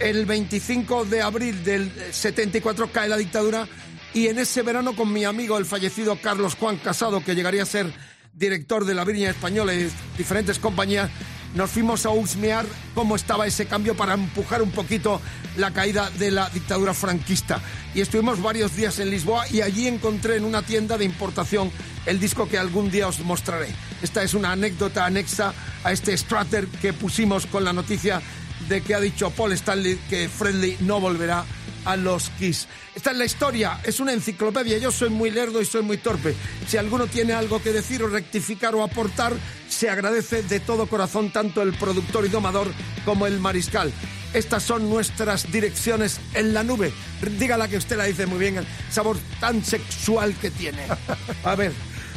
El 0.00 0.26
25 0.26 1.06
de 1.06 1.22
abril 1.22 1.64
del 1.64 1.90
74 2.12 2.92
cae 2.92 3.08
la 3.08 3.16
dictadura 3.16 3.66
y 4.14 4.28
en 4.28 4.38
ese 4.38 4.62
verano 4.62 4.94
con 4.94 5.12
mi 5.12 5.24
amigo 5.24 5.58
el 5.58 5.66
fallecido 5.66 6.20
Carlos 6.20 6.54
Juan 6.54 6.76
Casado, 6.76 7.22
que 7.24 7.34
llegaría 7.34 7.64
a 7.64 7.66
ser 7.66 7.92
director 8.32 8.84
de 8.84 8.94
la 8.94 9.04
Virgen 9.04 9.28
Española 9.28 9.74
y 9.74 9.90
diferentes 10.16 10.60
compañías, 10.60 11.10
nos 11.54 11.70
fuimos 11.70 12.06
a 12.06 12.10
husmear 12.10 12.64
cómo 12.94 13.16
estaba 13.16 13.46
ese 13.46 13.66
cambio 13.66 13.96
para 13.96 14.14
empujar 14.14 14.62
un 14.62 14.70
poquito 14.70 15.20
la 15.56 15.72
caída 15.72 16.10
de 16.10 16.30
la 16.30 16.48
dictadura 16.50 16.94
franquista. 16.94 17.60
Y 17.92 18.00
estuvimos 18.00 18.40
varios 18.40 18.76
días 18.76 19.00
en 19.00 19.10
Lisboa 19.10 19.48
y 19.48 19.62
allí 19.62 19.88
encontré 19.88 20.36
en 20.36 20.44
una 20.44 20.62
tienda 20.62 20.96
de 20.96 21.06
importación 21.06 21.72
el 22.06 22.20
disco 22.20 22.48
que 22.48 22.58
algún 22.58 22.90
día 22.90 23.08
os 23.08 23.18
mostraré. 23.20 23.68
Esta 24.00 24.22
es 24.22 24.34
una 24.34 24.52
anécdota 24.52 25.04
anexa 25.04 25.52
a 25.82 25.90
este 25.90 26.16
Stratter 26.16 26.68
que 26.68 26.92
pusimos 26.92 27.46
con 27.46 27.64
la 27.64 27.72
noticia 27.72 28.22
de 28.68 28.80
que 28.80 28.94
ha 28.94 29.00
dicho 29.00 29.30
Paul 29.30 29.52
Stanley 29.52 29.98
que 30.08 30.28
Friendly 30.28 30.76
no 30.80 31.00
volverá 31.00 31.44
a 31.84 31.96
los 31.96 32.30
Kiss. 32.30 32.68
Esta 32.94 33.12
es 33.12 33.16
la 33.16 33.24
historia, 33.24 33.80
es 33.84 34.00
una 34.00 34.12
enciclopedia. 34.12 34.78
Yo 34.78 34.90
soy 34.90 35.08
muy 35.08 35.30
lerdo 35.30 35.60
y 35.62 35.64
soy 35.64 35.82
muy 35.82 35.96
torpe. 35.96 36.34
Si 36.66 36.76
alguno 36.76 37.06
tiene 37.06 37.32
algo 37.32 37.62
que 37.62 37.72
decir 37.72 38.02
o 38.02 38.08
rectificar 38.08 38.74
o 38.74 38.82
aportar, 38.82 39.32
se 39.68 39.88
agradece 39.88 40.42
de 40.42 40.60
todo 40.60 40.86
corazón 40.86 41.30
tanto 41.30 41.62
el 41.62 41.74
productor 41.74 42.26
y 42.26 42.28
domador 42.28 42.68
como 43.04 43.26
el 43.26 43.40
mariscal. 43.40 43.92
Estas 44.34 44.62
son 44.62 44.90
nuestras 44.90 45.50
direcciones 45.50 46.20
en 46.34 46.52
la 46.52 46.62
nube. 46.62 46.92
Dígala 47.38 47.68
que 47.68 47.78
usted 47.78 47.96
la 47.96 48.04
dice 48.04 48.26
muy 48.26 48.38
bien, 48.38 48.58
el 48.58 48.66
sabor 48.90 49.16
tan 49.40 49.64
sexual 49.64 50.34
que 50.34 50.50
tiene. 50.50 50.82
A 51.44 51.54
ver, 51.54 51.72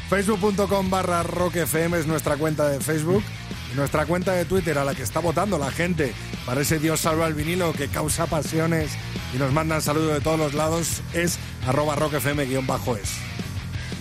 Facebook.com 0.10 0.90
barra 0.90 1.24
rockfm 1.24 1.98
es 1.98 2.08
nuestra 2.08 2.36
cuenta 2.36 2.68
de 2.68 2.82
Facebook. 2.82 3.24
Nuestra 3.76 4.06
cuenta 4.06 4.34
de 4.34 4.46
Twitter 4.46 4.78
a 4.78 4.84
la 4.84 4.94
que 4.96 5.04
está 5.04 5.20
votando 5.22 5.58
la 5.58 5.72
gente 5.72 6.14
para 6.46 6.62
ese 6.62 6.78
Dios 6.80 7.00
salva 7.00 7.28
el 7.28 7.34
vinilo 7.34 7.72
que 7.74 7.88
causa 7.88 8.26
pasiones 8.26 8.92
y 9.34 9.38
nos 9.38 9.54
mandan 9.54 9.82
saludos 9.82 10.14
de 10.14 10.22
todos 10.22 10.38
los 10.38 10.54
lados 10.54 11.02
es 11.14 11.38
arroba 11.68 11.96
rockfm-es. 11.96 13.10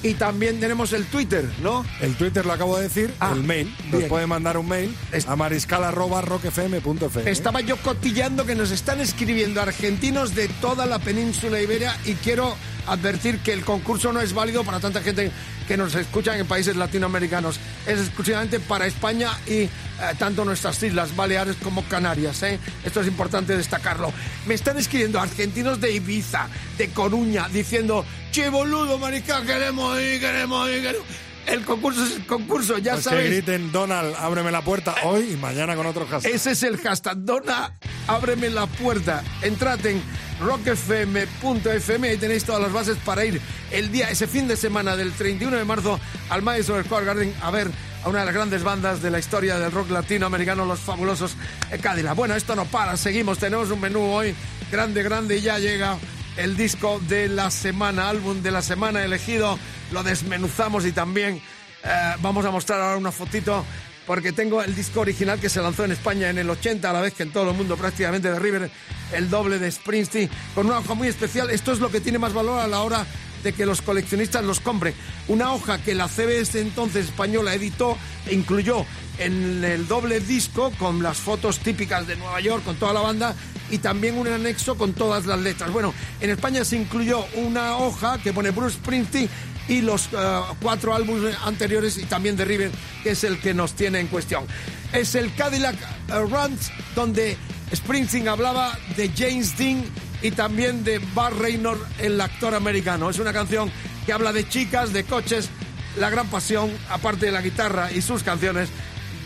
y 0.02 0.14
también 0.14 0.59
tenemos 0.61 0.92
el 0.94 1.04
Twitter, 1.06 1.44
¿no? 1.62 1.85
El 2.00 2.14
Twitter 2.16 2.46
lo 2.46 2.52
acabo 2.54 2.76
de 2.78 2.85
decir, 2.85 3.14
Ah, 3.20 3.33
el 3.35 3.42
mail. 3.44 3.72
Nos 3.90 3.98
bien. 3.98 4.09
puede 4.09 4.26
mandar 4.26 4.56
un 4.56 4.66
mail 4.66 4.96
Es- 5.12 5.28
a 5.28 5.37
mariscal 5.37 5.85
arroba 5.85 6.22
rockfm.fm. 6.22 7.30
Estaba 7.30 7.61
yo 7.61 7.76
cotillando 7.76 8.46
que 8.46 8.54
nos 8.54 8.70
están 8.70 9.00
escribiendo 9.00 9.61
argentinos 9.61 10.35
de 10.35 10.48
toda 10.48 10.87
la 10.87 10.98
península 11.00 11.61
ibera 11.61 11.96
y 12.06 12.14
quiero 12.14 12.56
advertir 12.92 13.38
que 13.38 13.53
el 13.53 13.64
concurso 13.64 14.12
no 14.12 14.20
es 14.20 14.33
válido 14.33 14.64
para 14.64 14.81
tanta 14.81 15.00
gente 15.00 15.31
que 15.66 15.76
nos 15.76 15.94
escucha 15.94 16.37
en 16.37 16.46
países 16.46 16.76
latinoamericanos. 16.76 17.61
Es 17.87 18.00
exclusivamente 18.00 18.59
para 18.61 18.87
España 18.87 19.31
y 19.46 19.62
eh, 19.62 19.70
tanto 20.18 20.44
nuestras 20.44 20.83
islas, 20.83 21.14
Baleares 21.14 21.57
como 21.62 21.85
Canarias. 21.85 22.42
¿eh? 22.42 22.59
Esto 22.85 23.00
es 23.00 23.07
importante 23.07 23.57
destacarlo. 23.57 24.12
Me 24.46 24.55
están 24.55 24.79
escribiendo 24.79 25.20
argentinos 25.20 25.81
de 25.81 25.92
Ibiza, 25.92 26.48
de 26.76 26.90
Coruña, 26.90 27.48
diciendo, 27.48 28.05
che 28.33 28.48
boludo, 28.48 28.98
marica, 28.98 29.42
queremos 29.42 30.00
ir, 30.00 30.20
queremos 30.20 30.68
ir, 30.68 30.83
queremos... 30.83 31.30
El 31.46 31.64
concurso 31.64 32.05
es 32.05 32.16
el 32.16 32.26
concurso, 32.26 32.79
ya 32.79 32.92
Pues 32.92 33.05
que 33.05 33.11
sabéis. 33.11 33.31
griten 33.31 33.72
Donald, 33.72 34.14
ábreme 34.18 34.50
la 34.53 34.62
puerta 34.62 34.94
hoy 35.05 35.33
y 35.33 35.37
mañana 35.37 35.74
con 35.74 35.87
otro 35.87 36.07
hashtag. 36.07 36.33
Ese 36.33 36.53
es 36.53 36.62
el 36.62 36.76
hashtag. 36.79 37.16
Dona, 37.18 37.72
ábreme 38.07 38.50
la 38.50 38.66
puerta. 38.66 39.22
Entrad 39.42 39.85
en 39.87 40.00
rockfm.fm 40.40 42.12
y 42.12 42.16
tenéis 42.16 42.44
todas 42.44 42.62
las 42.62 42.72
bases 42.72 42.96
para 43.05 43.24
ir 43.24 43.40
el 43.70 43.90
día, 43.92 44.11
ese 44.11 44.26
fin 44.26 44.48
de 44.48 44.57
semana 44.57 44.96
del 44.96 45.12
31 45.12 45.57
de 45.57 45.64
marzo 45.64 46.00
al 46.31 46.42
Madison 46.42 46.83
Square 46.85 47.05
Garden 47.07 47.35
a 47.42 47.50
ver 47.50 47.70
a 48.03 48.09
una 48.09 48.20
de 48.20 48.24
las 48.26 48.35
grandes 48.35 48.62
bandas 48.62 49.03
de 49.03 49.11
la 49.11 49.18
historia 49.18 49.59
del 49.59 49.70
rock 49.72 49.90
latinoamericano, 49.90 50.64
los 50.64 50.81
fabulosos 50.81 51.37
Cadillac. 51.83 52.14
Bueno, 52.14 52.35
esto 52.35 52.57
no 52.57 52.64
para, 52.64 52.96
seguimos, 52.96 53.38
tenemos 53.38 53.70
un 53.70 53.81
menú 53.81 54.03
hoy 54.03 54.35
grande, 54.70 55.03
grande 55.03 55.37
y 55.37 55.40
ya 55.42 55.59
llega 55.59 55.98
el 56.37 56.57
disco 56.57 57.01
de 57.09 57.29
la 57.29 57.51
semana, 57.51 58.09
álbum 58.09 58.43
de 58.43 58.51
la 58.51 58.62
semana 58.62 59.05
elegido, 59.05 59.59
lo 59.93 60.03
desmenuzamos 60.03 60.87
y 60.87 60.93
también 60.93 61.40
eh, 61.85 62.14
vamos 62.21 62.45
a 62.45 62.51
mostrar 62.51 62.81
ahora 62.81 62.97
una 62.97 63.12
fotito 63.12 63.64
porque 64.07 64.33
tengo 64.33 64.62
el 64.62 64.75
disco 64.75 65.01
original 65.01 65.38
que 65.38 65.49
se 65.49 65.61
lanzó 65.61 65.85
en 65.85 65.93
España 65.93 66.31
en 66.31 66.38
el 66.38 66.51
80, 66.51 66.88
a 66.88 66.93
la 66.93 67.01
vez 67.01 67.14
que 67.14 67.23
en 67.23 67.33
todo 67.33 67.51
el 67.51 67.57
mundo 67.57 67.77
prácticamente 67.77 68.31
de 68.31 68.38
River, 68.38 68.71
el 69.12 69.31
doble 69.31 69.59
de 69.59 69.71
Springsteen, 69.71 70.29
con 70.55 70.66
una 70.66 70.79
hoja 70.79 70.95
muy 70.95 71.09
especial. 71.09 71.49
Esto 71.51 71.73
es 71.73 71.79
lo 71.79 71.90
que 71.90 72.01
tiene 72.01 72.19
más 72.19 72.33
valor 72.33 72.59
a 72.59 72.66
la 72.66 72.81
hora 72.81 73.07
de 73.45 73.53
que 73.53 73.66
los 73.66 73.83
coleccionistas 73.83 74.45
los 74.45 74.61
compren. 74.61 74.95
Una 75.29 75.53
hoja 75.53 75.79
que 75.79 75.95
la 75.95 76.09
CBS 76.09 76.61
entonces 76.61 77.07
española 77.07 77.55
editó 77.55 77.97
e 78.27 78.35
incluyó 78.35 78.85
en 79.20 79.62
el 79.62 79.87
doble 79.87 80.18
disco 80.18 80.72
con 80.78 81.02
las 81.02 81.18
fotos 81.18 81.59
típicas 81.59 82.06
de 82.06 82.16
Nueva 82.16 82.40
York, 82.40 82.64
con 82.64 82.76
toda 82.76 82.94
la 82.94 83.00
banda, 83.00 83.35
y 83.70 83.78
también 83.78 84.18
un 84.18 84.26
anexo 84.26 84.76
con 84.76 84.94
todas 84.94 85.26
las 85.26 85.38
letras. 85.38 85.70
Bueno, 85.70 85.94
en 86.20 86.30
España 86.30 86.64
se 86.64 86.76
incluyó 86.76 87.24
una 87.35 87.76
hoja 87.76 88.18
que 88.18 88.33
pone 88.33 88.50
Bruce 88.50 88.76
Springsteen 88.76 89.28
y 89.68 89.83
los 89.83 90.09
eh, 90.12 90.40
cuatro 90.61 90.94
álbumes 90.94 91.37
anteriores 91.44 91.98
y 91.98 92.04
también 92.04 92.37
de 92.37 92.44
River, 92.44 92.72
que 93.02 93.11
es 93.11 93.22
el 93.22 93.38
que 93.38 93.54
nos 93.54 93.74
tiene 93.74 94.00
en 94.00 94.09
cuestión. 94.09 94.44
Es 94.92 95.14
el 95.14 95.33
Cadillac 95.35 95.76
Runs, 96.09 96.72
donde 96.94 97.37
Springsteen 97.74 98.26
hablaba 98.26 98.76
de 98.96 99.11
James 99.16 99.56
Dean 99.56 99.85
y 100.22 100.30
también 100.30 100.83
de 100.83 100.98
Bar 101.14 101.37
Raynor, 101.37 101.78
el 101.98 102.20
actor 102.20 102.54
americano. 102.54 103.11
Es 103.11 103.18
una 103.18 103.33
canción 103.33 103.70
que 104.06 104.12
habla 104.12 104.33
de 104.33 104.48
chicas, 104.48 104.92
de 104.92 105.04
coches, 105.04 105.50
la 105.98 106.11
gran 106.11 106.28
pasión, 106.28 106.70
aparte 106.88 107.26
de 107.26 107.33
la 107.33 107.42
guitarra 107.42 107.92
y 107.92 108.02
sus 108.02 108.22
canciones, 108.22 108.68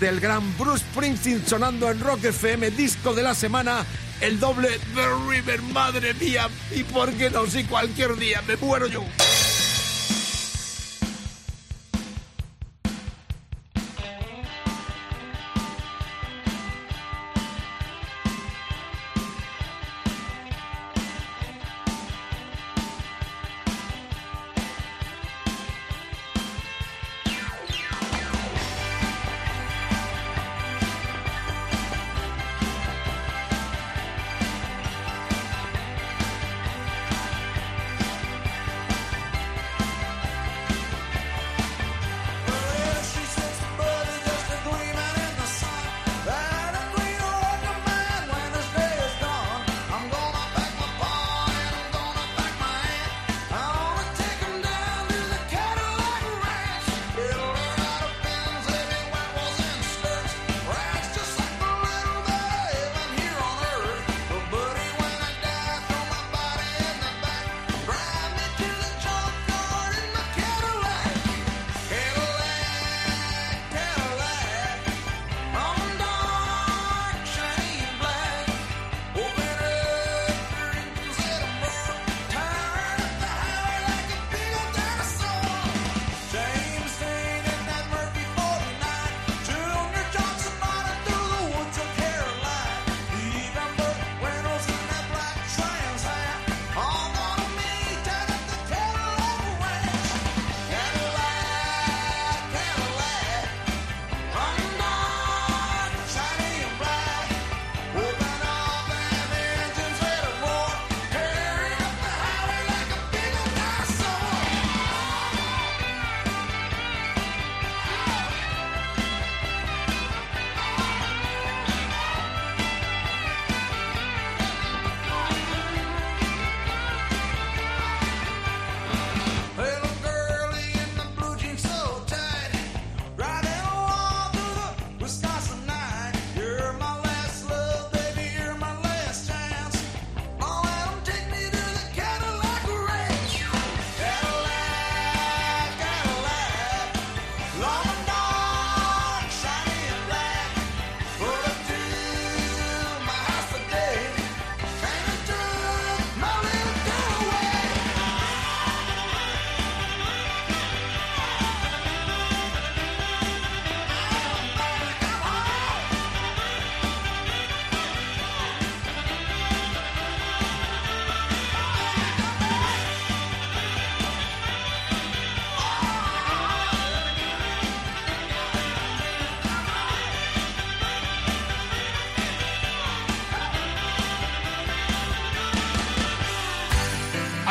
del 0.00 0.20
gran 0.20 0.56
Bruce 0.58 0.84
Springsteen 0.92 1.46
sonando 1.46 1.90
en 1.90 2.00
Rock 2.00 2.24
FM, 2.24 2.70
disco 2.70 3.14
de 3.14 3.22
la 3.22 3.34
semana, 3.34 3.84
el 4.20 4.38
doble 4.40 4.68
de 4.68 5.30
River, 5.30 5.62
madre 5.62 6.14
mía, 6.14 6.48
y 6.74 6.82
por 6.84 7.12
qué 7.12 7.30
no, 7.30 7.46
si 7.46 7.64
cualquier 7.64 8.16
día 8.16 8.42
me 8.46 8.56
muero 8.56 8.86
yo. 8.86 9.04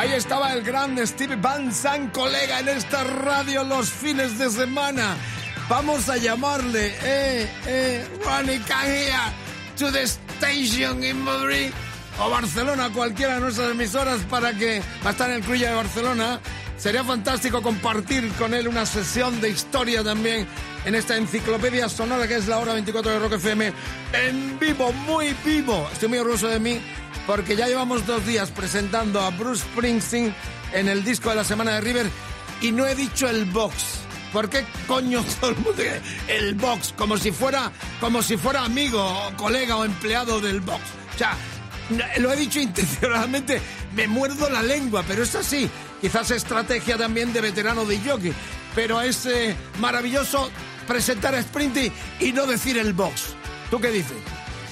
Ahí 0.04 0.12
estaba 0.12 0.52
el 0.52 0.63
gran 0.63 0.98
Steve 1.08 1.38
Van 1.38 1.72
Zandt, 1.72 2.13
colega 2.13 2.60
en 2.60 2.68
esta 2.68 3.06
radio 3.06 3.63
los 3.63 3.89
fines 3.89 4.38
de 4.38 4.50
semana. 4.50 5.16
Vamos 5.70 6.10
a 6.10 6.18
llamarle, 6.18 6.88
eh, 7.02 7.50
eh, 7.66 8.06
Ronnie 8.26 8.60
can 8.68 8.86
here 8.86 9.13
to 9.78 9.89
the 9.94 10.04
station 10.04 11.06
in 11.06 11.24
Madrid 11.24 11.72
o 12.20 12.30
Barcelona, 12.30 12.89
cualquiera 12.89 13.36
de 13.36 13.39
nuestras 13.39 13.72
emisoras 13.72 14.20
para 14.30 14.52
que 14.54 14.82
va 15.06 15.08
a 15.08 15.12
estar 15.12 15.30
en 15.30 15.38
el 15.38 15.42
Cruilla 15.42 15.70
de 15.70 15.76
Barcelona. 15.76 16.42
Sería 16.76 17.06
fantástico 17.06 17.62
compartir 17.62 18.30
con 18.34 18.54
él 18.54 18.68
una 18.68 18.86
sesión 18.86 19.39
de 19.39 19.52
historia 19.52 20.04
también 20.04 20.46
en 20.84 20.96
esta 20.96 21.16
enciclopedia 21.16 21.88
sonora 21.88 22.28
que 22.28 22.36
es 22.36 22.50
la 22.50 22.60
hora 22.60 22.74
24 22.74 23.10
de 23.10 23.20
Rock 23.20 23.34
FM. 23.36 23.72
En 24.12 24.60
vivo, 24.60 24.92
muy 24.92 25.34
vivo. 25.46 25.88
Estoy 25.94 26.10
muy 26.10 26.18
orgulloso 26.18 26.50
de 26.50 26.60
mí 26.60 26.82
porque 27.26 27.56
ya 27.56 27.68
llevamos 27.68 28.06
dos 28.06 28.26
días 28.26 28.52
presentando 28.52 29.22
a 29.22 29.30
Bruce 29.32 29.64
Springsteen 29.64 30.34
en 30.74 30.88
el 30.90 31.04
disco 31.04 31.30
de 31.30 31.36
la 31.36 31.44
semana 31.44 31.74
de 31.74 31.82
River 31.82 32.10
y 32.62 32.72
no 32.72 32.86
he 32.86 32.96
dicho 32.96 33.30
el 33.30 33.46
box. 33.46 34.00
¿Por 34.32 34.50
qué 34.50 34.66
coño 34.88 35.24
todo 35.40 35.52
el 35.52 35.58
mundo 35.58 35.84
el 36.28 36.56
box? 36.56 36.94
Como 36.98 37.18
si 37.18 37.32
fuera, 37.32 37.72
como 38.00 38.22
si 38.22 38.38
fuera 38.38 38.66
amigo, 38.66 39.02
o 39.02 39.38
colega 39.38 39.78
o 39.78 39.86
empleado 39.86 40.42
del 40.42 40.62
box. 40.62 40.82
O 41.14 41.18
sea, 41.18 41.38
lo 42.18 42.32
he 42.34 42.36
dicho 42.36 42.60
intencionalmente, 42.62 43.62
me 43.96 44.08
muerdo 44.08 44.50
la 44.50 44.64
lengua, 44.64 45.04
pero 45.08 45.24
es 45.24 45.36
así. 45.36 45.70
Quizás 46.02 46.32
estrategia 46.32 46.98
también 46.98 47.32
de 47.32 47.42
veterano 47.42 47.86
de 47.86 48.00
jockey, 48.00 48.34
pero 48.76 49.00
es 49.02 49.26
eh, 49.26 49.56
maravilloso 49.80 50.50
presentar 50.88 51.36
a 51.36 51.42
Springsteen 51.42 51.94
y 52.20 52.32
no 52.34 52.46
decir 52.46 52.78
el 52.78 52.94
box. 52.94 53.36
¿Tú 53.70 53.80
qué 53.80 53.90
dices? 53.90 54.18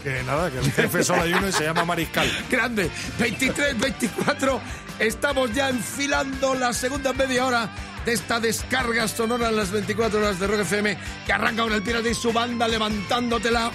Que 0.04 0.24
nada, 0.24 0.50
que 0.50 0.58
el 0.58 0.72
jefe 0.72 1.04
solo 1.04 1.22
hay 1.22 1.34
uno 1.34 1.48
y 1.48 1.52
se 1.52 1.64
llama 1.64 1.86
Mariscal. 1.86 2.28
Grande. 2.50 2.90
23, 3.20 3.80
24. 3.80 4.62
Estamos 5.00 5.54
ya 5.54 5.70
enfilando 5.70 6.56
la 6.56 6.74
segunda 6.74 7.14
media 7.14 7.46
hora 7.46 7.70
de 8.06 8.14
esta 8.14 8.40
descarga 8.40 9.08
sonora 9.08 9.50
en 9.50 9.56
las 9.56 9.72
24 9.72 10.20
horas 10.20 10.40
de 10.40 10.48
Rock 10.48 10.62
FM 10.62 10.98
que 11.26 11.34
arranca 11.34 11.64
con 11.64 11.74
el 11.74 11.84
Pirata 11.84 12.10
y 12.10 12.14
su 12.16 12.34
banda 12.34 12.68
levantándotela. 12.68 13.72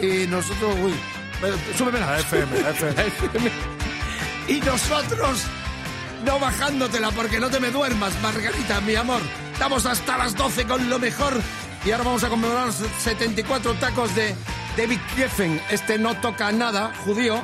Y 0.00 0.26
nosotros, 0.26 0.74
uy, 0.82 0.94
bueno, 1.40 1.56
súbemela. 1.76 2.14
A 2.14 2.20
FM, 2.20 2.58
a 2.60 2.70
FM. 2.70 3.50
Y 4.48 4.60
nosotros 4.60 5.42
no 6.24 6.38
bajándotela 6.38 7.10
porque 7.10 7.40
no 7.40 7.50
te 7.50 7.58
me 7.58 7.72
duermas, 7.72 8.12
Margarita, 8.22 8.80
mi 8.80 8.94
amor. 8.94 9.20
Estamos 9.52 9.86
hasta 9.86 10.16
las 10.16 10.36
12 10.36 10.66
con 10.66 10.88
lo 10.88 11.00
mejor. 11.00 11.34
Y 11.84 11.90
ahora 11.90 12.04
vamos 12.04 12.22
a 12.22 12.28
conmemorar 12.28 12.66
los 12.66 12.76
74 13.02 13.74
tacos 13.74 14.14
de 14.14 14.36
David 14.76 15.00
Geffen. 15.16 15.60
Este 15.70 15.98
no 15.98 16.14
toca 16.20 16.52
nada, 16.52 16.92
judío. 17.04 17.42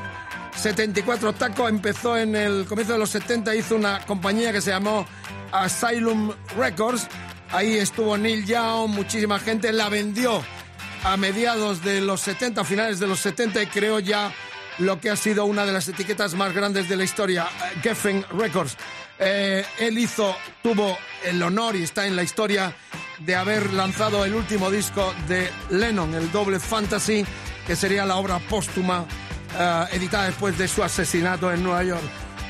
74 0.55 1.33
tacos, 1.33 1.71
empezó 1.71 2.16
en 2.18 2.37
el 2.37 2.66
comienzo 2.66 2.92
de 2.92 2.99
los 2.99 3.11
70, 3.11 3.55
hizo 3.55 3.75
una 3.75 4.05
compañía 4.05 4.53
que 4.53 4.61
se 4.61 4.71
llamó 4.71 5.07
Asylum 5.51 6.33
Records. 6.57 7.09
Ahí 7.51 7.77
estuvo 7.79 8.18
Neil 8.18 8.45
Young, 8.45 8.90
muchísima 8.90 9.38
gente, 9.38 9.73
la 9.73 9.88
vendió 9.88 10.42
a 11.05 11.16
mediados 11.16 11.83
de 11.83 12.01
los 12.01 12.21
70, 12.21 12.64
finales 12.64 13.01
de 13.01 13.07
los 13.07 13.21
70 13.21 13.62
y 13.62 13.66
creó 13.66 13.99
ya 13.99 14.33
lo 14.79 15.01
que 15.01 15.11
ha 15.11 15.16
sido 15.16 15.45
una 15.45 15.64
de 15.64 15.73
las 15.73 15.88
etiquetas 15.88 16.35
más 16.35 16.53
grandes 16.55 16.88
de 16.88 16.97
la 16.97 17.05
historia, 17.05 17.45
eh, 17.45 17.79
Geffen 17.83 18.25
Records. 18.38 18.77
Eh, 19.18 19.64
él 19.79 19.98
hizo, 19.98 20.35
tuvo 20.62 20.96
el 21.25 21.42
honor 21.42 21.77
y 21.77 21.83
está 21.83 22.07
en 22.07 22.16
la 22.16 22.22
historia 22.22 22.75
de 23.20 23.37
haber 23.37 23.72
lanzado 23.72 24.25
el 24.25 24.35
último 24.35 24.70
disco 24.70 25.14
de 25.29 25.48
Lennon, 25.70 26.14
el 26.14 26.31
doble 26.33 26.59
Fantasy, 26.59 27.25
que 27.66 27.77
sería 27.77 28.05
la 28.05 28.16
obra 28.16 28.38
póstuma 28.38 29.07
eh, 29.59 29.85
editada 29.92 30.27
después 30.27 30.57
de 30.59 30.66
su 30.66 30.83
asesinato 30.83 31.53
en 31.53 31.62
Nueva 31.62 31.85
York. 31.85 32.03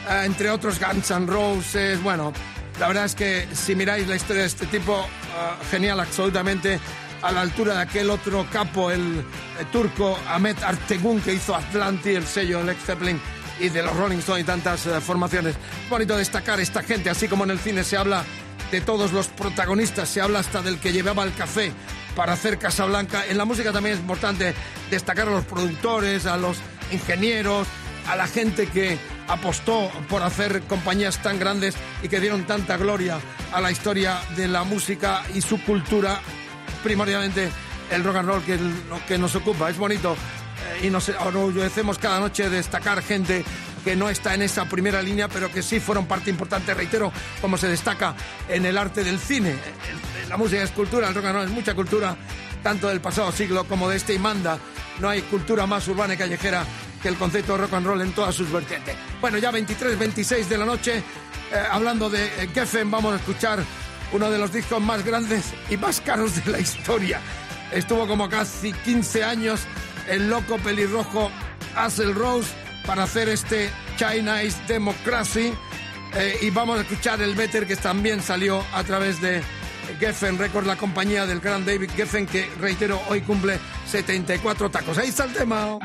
Eh, 0.09 0.23
entre 0.25 0.51
otros 0.51 0.79
Guns 0.81 1.11
N' 1.11 1.27
Roses, 1.27 2.03
bueno, 2.03 2.33
la 2.79 2.89
verdad 2.89 3.05
es 3.05 3.15
que 3.15 3.47
si 3.53 3.75
miráis 3.75 4.07
la 4.09 4.17
historia 4.17 4.43
de 4.43 4.49
este 4.49 4.67
tipo, 4.67 5.01
eh, 5.01 5.65
genial 5.71 6.01
absolutamente, 6.01 6.81
a 7.23 7.31
la 7.31 7.43
altura 7.43 7.75
de 7.75 7.83
aquel 7.83 8.11
otro 8.11 8.47
capo, 8.51 8.91
el, 8.91 9.25
turco 9.71 10.19
Ahmet 10.27 10.61
Artegun, 10.63 11.21
que 11.21 11.35
hizo 11.35 11.55
Atlanti, 11.55 12.11
el 12.11 12.27
sello 12.27 12.59
de 12.59 12.65
Led 12.65 12.77
Zeppelin 12.85 13.21
y 13.63 13.69
de 13.69 13.83
los 13.83 13.97
Rolling 13.97 14.19
Stones 14.19 14.43
y 14.43 14.47
tantas 14.47 14.87
eh, 14.87 15.01
formaciones. 15.01 15.55
Bonito 15.89 16.17
destacar 16.17 16.61
esta 16.61 16.83
gente, 16.83 17.09
así 17.09 17.29
como 17.29 17.45
en 17.45 17.51
el 17.51 17.61
cine 17.61 17.85
se 17.85 17.97
habla 17.97 18.25
de 18.73 18.81
todos 18.81 19.13
los 19.13 19.29
protagonistas, 19.29 20.09
se 20.09 20.21
habla 20.21 20.41
hasta 20.41 20.63
del 20.63 20.79
que 20.79 20.93
llevaba 20.93 21.23
el 21.23 21.33
café 21.33 21.73
para 22.17 22.33
hacer 22.33 22.59
Casablanca. 22.59 23.25
En 23.27 23.39
la 23.39 23.45
música 23.45 23.73
también 23.73 23.95
es 23.95 24.01
importante 24.01 24.55
destacar 24.91 25.29
a 25.29 25.31
los 25.31 25.45
productores, 25.45 26.27
a 26.27 26.37
los 26.37 26.59
ingenieros, 26.91 27.69
a 28.09 28.17
la 28.17 28.27
gente 28.27 28.67
que 28.67 28.99
apostó 29.29 29.91
por 30.09 30.23
hacer 30.23 30.63
compañías 30.63 31.23
tan 31.23 31.39
grandes 31.39 31.77
y 32.03 32.09
que 32.09 32.19
dieron 32.19 32.45
tanta 32.45 32.77
gloria 32.77 33.21
a 33.53 33.61
la 33.61 33.71
historia 33.71 34.21
de 34.37 34.49
la 34.49 34.65
música 34.65 35.23
y 35.35 35.41
su 35.41 35.63
cultura, 35.63 36.21
primordialmente 36.83 37.49
el 37.93 38.03
rock 38.03 38.17
and 38.17 38.29
roll 38.29 38.43
que 38.43 38.55
es 38.55 38.61
lo 38.61 39.05
que 39.07 39.19
nos 39.19 39.37
ocupa. 39.37 39.71
Es 39.71 39.79
bonito 39.79 40.17
y 40.83 40.91
nos 40.91 41.09
orgullecemos 41.09 41.99
cada 41.99 42.21
noche 42.21 42.49
de 42.49 42.57
destacar 42.57 43.03
gente 43.03 43.45
que 43.85 43.97
no 43.97 44.09
está 44.09 44.35
en 44.35 44.43
esa 44.43 44.65
primera 44.67 45.03
línea, 45.03 45.29
pero 45.29 45.51
que 45.51 45.63
sí 45.63 45.81
fueron 45.81 46.07
parte 46.07 46.31
importante, 46.31 46.75
reitero, 46.75 47.13
como 47.41 47.57
se 47.57 47.69
destaca 47.69 48.15
en 48.49 48.65
el 48.65 48.79
arte 48.79 49.05
del 49.05 49.19
cine. 49.19 49.57
La 50.29 50.37
música 50.37 50.63
es 50.63 50.71
cultura, 50.71 51.09
el 51.09 51.15
rock 51.15 51.27
and 51.27 51.35
roll 51.35 51.45
es 51.45 51.51
mucha 51.51 51.75
cultura, 51.75 52.17
tanto 52.63 52.89
del 52.89 53.01
pasado 53.01 53.33
siglo 53.33 53.65
como 53.65 53.89
de 53.89 53.97
este 53.97 54.15
y 54.15 54.19
manda. 54.19 54.59
No 55.01 55.09
hay 55.09 55.23
cultura 55.23 55.67
más 55.67 55.87
urbana 55.89 56.15
y 56.15 56.17
callejera 56.17 56.65
que 57.03 57.09
el 57.09 57.17
concepto 57.17 57.53
de 57.53 57.59
rock 57.59 57.75
and 57.75 57.87
roll 57.87 58.01
en 58.01 58.13
todas 58.13 58.35
sus 58.35 58.51
vertientes. 58.51 58.95
Bueno, 59.21 59.39
ya 59.39 59.51
23, 59.51 59.99
26 59.99 60.49
de 60.49 60.59
la 60.59 60.65
noche, 60.65 60.99
eh, 60.99 61.03
hablando 61.71 62.09
de 62.09 62.25
eh, 62.25 62.49
Geffen, 62.55 62.91
vamos 62.91 63.15
a 63.15 63.17
escuchar 63.17 63.65
uno 64.13 64.31
de 64.31 64.39
los 64.39 64.53
discos 64.53 64.81
más 64.81 65.05
grandes 65.05 65.53
y 65.69 65.77
más 65.77 66.01
caros 66.01 66.45
de 66.45 66.53
la 66.53 66.61
historia. 66.61 67.21
Estuvo 67.73 68.07
como 68.07 68.29
casi 68.29 68.73
15 68.73 69.25
años 69.25 69.61
el 70.09 70.29
loco 70.29 70.59
pelirrojo 70.59 71.31
Axel 71.77 72.15
Rose 72.15 72.51
para 72.87 73.05
hacer 73.05 73.29
este 73.29 73.71
China 73.97 74.43
is 74.43 74.57
Democracy. 74.67 75.53
Eh, 76.15 76.39
y 76.43 76.51
vamos 76.51 76.79
a 76.79 76.83
escuchar 76.83 77.23
el 77.23 77.35
Better 77.35 77.67
que 77.67 77.77
también 77.77 78.21
salió 78.21 78.63
a 78.75 78.85
través 78.85 79.21
de 79.21 79.43
Geffen 79.99 80.39
Records, 80.39 80.67
la 80.67 80.77
compañía 80.77 81.27
del 81.27 81.41
gran 81.41 81.65
David 81.65 81.91
Geffen, 81.97 82.27
que 82.27 82.49
reitero, 82.61 83.01
hoy 83.09 83.23
cumple 83.23 83.59
74 83.87 84.71
tacos. 84.71 84.99
Ahí 84.99 85.09
está 85.09 85.25
el 85.25 85.33
tema. 85.33 85.79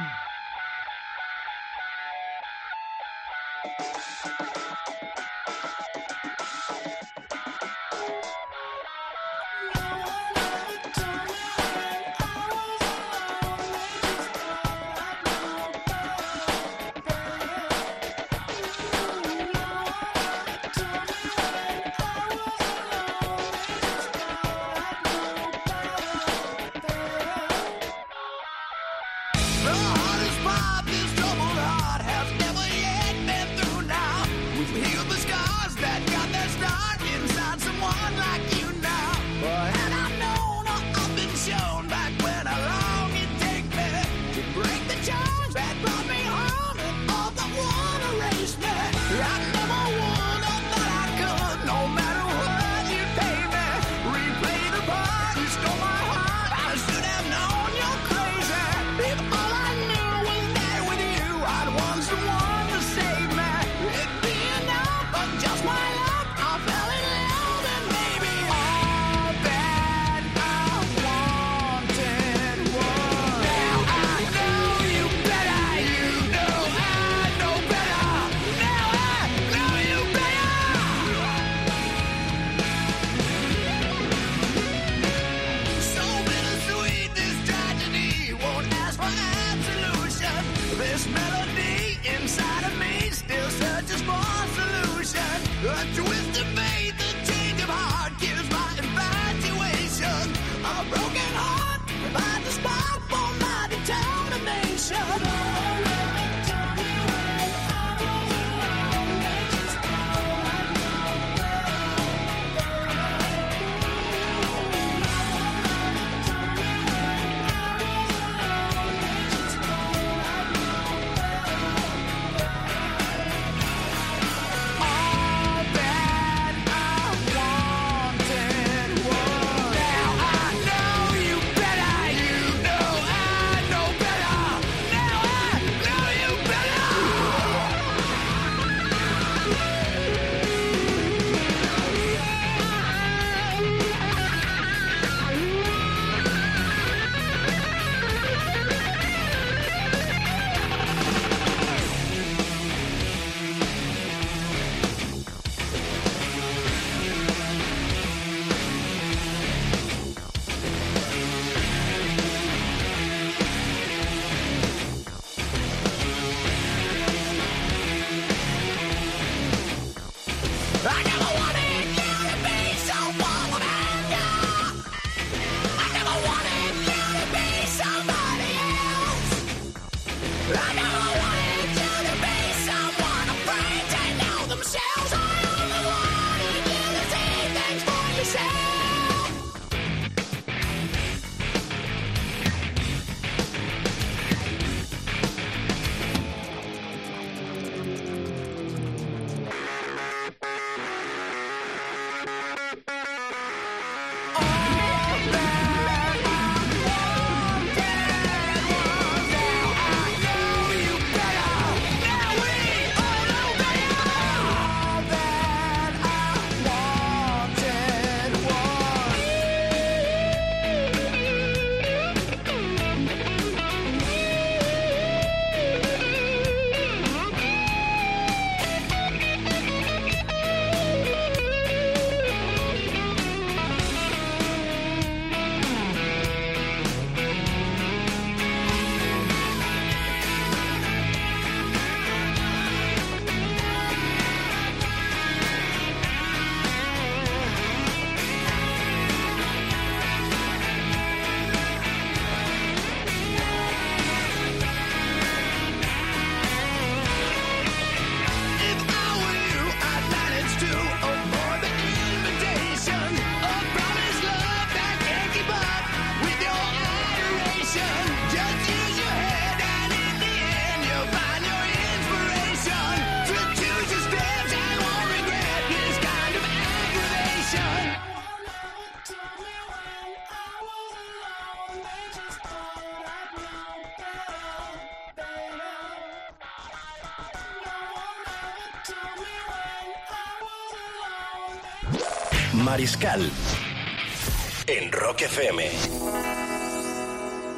En 294.66 294.92
Rock 294.92 295.22
FM. 295.22 295.62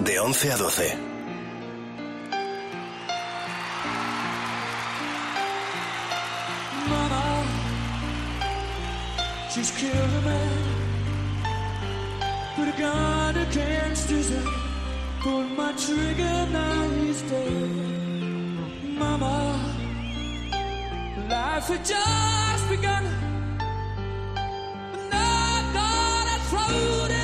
De 0.03 0.13
11 0.13 0.51
a 0.51 0.57
12. 0.57 0.97
Mama, 6.87 7.45
she's 9.49 9.71
killed 9.71 9.93
a 9.93 10.21
man. 10.21 10.69
Mama, 18.97 19.59
life 21.29 21.69
just 21.83 22.69
begun. 22.69 23.28
loaded. 26.71 27.18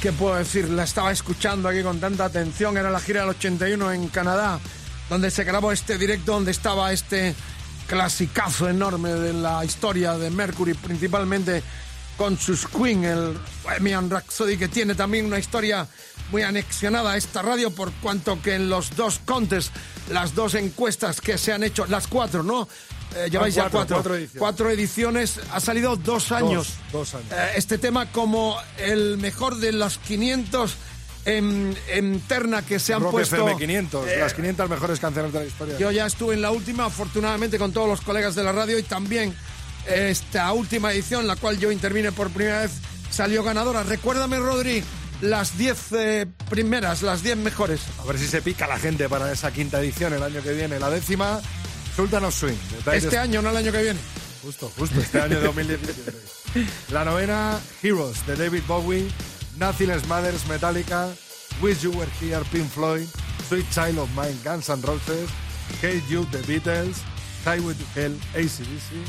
¿Qué 0.00 0.12
puedo 0.12 0.36
decir? 0.36 0.68
La 0.70 0.84
estaba 0.84 1.10
escuchando 1.10 1.68
aquí 1.68 1.82
con 1.82 1.98
tanta 1.98 2.24
atención. 2.24 2.76
Era 2.76 2.88
la 2.88 3.00
gira 3.00 3.22
del 3.22 3.30
81 3.30 3.92
en 3.92 4.08
Canadá, 4.08 4.60
donde 5.10 5.28
se 5.28 5.42
grabó 5.42 5.72
este 5.72 5.98
directo, 5.98 6.34
donde 6.34 6.52
estaba 6.52 6.92
este 6.92 7.34
clasicazo 7.88 8.68
enorme 8.68 9.08
de 9.10 9.32
la 9.32 9.64
historia 9.64 10.16
de 10.16 10.30
Mercury, 10.30 10.74
principalmente 10.74 11.64
con 12.16 12.38
sus 12.38 12.68
Queen, 12.68 13.04
el 13.04 13.36
Bohemian 13.64 14.08
Rhapsody, 14.08 14.56
que 14.56 14.68
tiene 14.68 14.94
también 14.94 15.26
una 15.26 15.40
historia 15.40 15.88
muy 16.30 16.42
anexionada 16.42 17.12
a 17.12 17.16
esta 17.16 17.42
radio, 17.42 17.72
por 17.72 17.90
cuanto 17.94 18.40
que 18.40 18.54
en 18.54 18.68
los 18.68 18.94
dos 18.94 19.20
contests, 19.24 19.72
las 20.10 20.32
dos 20.32 20.54
encuestas 20.54 21.20
que 21.20 21.38
se 21.38 21.52
han 21.52 21.64
hecho, 21.64 21.86
las 21.86 22.06
cuatro, 22.06 22.44
¿no? 22.44 22.68
Eh, 23.16 23.28
lleváis 23.30 23.54
ya 23.54 23.62
cuatro, 23.70 23.78
cuatro, 23.78 23.94
cuatro 23.94 24.14
ediciones. 24.14 24.38
cuatro 24.38 24.70
ediciones, 24.70 25.40
ha 25.52 25.60
salido 25.60 25.96
dos 25.96 26.30
años. 26.32 26.74
dos 26.92 27.14
años. 27.14 27.32
Eh, 27.32 27.52
este 27.56 27.78
tema 27.78 28.10
como 28.12 28.56
el 28.76 29.18
mejor 29.18 29.56
de 29.56 29.72
los 29.72 29.98
500 29.98 30.74
en, 31.24 31.76
en 31.88 32.20
terna 32.20 32.62
que 32.62 32.78
se 32.78 32.94
han 32.94 33.02
Rock 33.02 33.12
puesto. 33.12 33.36
FM 33.36 33.56
500, 33.58 34.08
eh, 34.08 34.16
las 34.18 34.34
500 34.34 34.70
mejores 34.70 35.00
canciones 35.00 35.32
de 35.32 35.40
la 35.40 35.46
historia. 35.46 35.78
yo 35.78 35.90
ya 35.90 36.06
estuve 36.06 36.34
en 36.34 36.42
la 36.42 36.50
última, 36.50 36.86
afortunadamente 36.86 37.58
con 37.58 37.72
todos 37.72 37.88
los 37.88 38.00
colegas 38.00 38.34
de 38.34 38.44
la 38.44 38.52
radio 38.52 38.78
y 38.78 38.82
también 38.82 39.34
esta 39.86 40.52
última 40.52 40.92
edición, 40.92 41.26
la 41.26 41.36
cual 41.36 41.58
yo 41.58 41.72
intervine 41.72 42.12
por 42.12 42.30
primera 42.30 42.60
vez, 42.62 42.72
salió 43.10 43.42
ganadora. 43.42 43.82
Recuérdame, 43.82 44.38
Rodri, 44.38 44.82
las 45.20 45.56
10 45.58 45.92
eh, 45.92 46.26
primeras, 46.48 47.02
las 47.02 47.22
10 47.22 47.36
mejores. 47.38 47.80
A 48.00 48.04
ver 48.04 48.18
si 48.18 48.26
se 48.26 48.42
pica 48.42 48.66
la 48.66 48.78
gente 48.78 49.08
para 49.08 49.32
esa 49.32 49.50
quinta 49.50 49.80
edición 49.80 50.12
el 50.12 50.22
año 50.22 50.42
que 50.42 50.52
viene. 50.52 50.78
La 50.78 50.90
décima, 50.90 51.40
Sultan 51.98 52.24
of 52.26 52.32
Swing. 52.32 52.56
Este 52.92 53.18
año, 53.18 53.42
no 53.42 53.50
el 53.50 53.56
año 53.56 53.72
que 53.72 53.82
viene. 53.82 53.98
Justo, 54.44 54.70
justo, 54.78 55.00
este 55.00 55.20
año 55.20 55.40
2017. 55.40 56.12
La 56.92 57.04
novena, 57.04 57.58
Heroes, 57.82 58.24
de 58.24 58.36
David 58.36 58.62
Bowie. 58.68 59.08
Nothing 59.56 59.90
Else 59.90 60.06
Matters, 60.06 60.46
Metallica. 60.46 61.08
Wish 61.60 61.82
You 61.82 61.90
Were 61.90 62.08
Here, 62.20 62.44
Pink 62.52 62.70
Floyd. 62.70 63.08
Sweet 63.48 63.68
Child 63.72 63.98
of 63.98 64.10
Mine, 64.14 64.38
Guns 64.44 64.68
N' 64.68 64.80
Roses. 64.82 65.28
Hate 65.82 66.04
You, 66.08 66.24
The 66.26 66.38
Beatles. 66.42 67.02
Highway 67.44 67.74
to 67.74 68.00
Hell, 68.00 68.14
ACDC. 68.36 69.04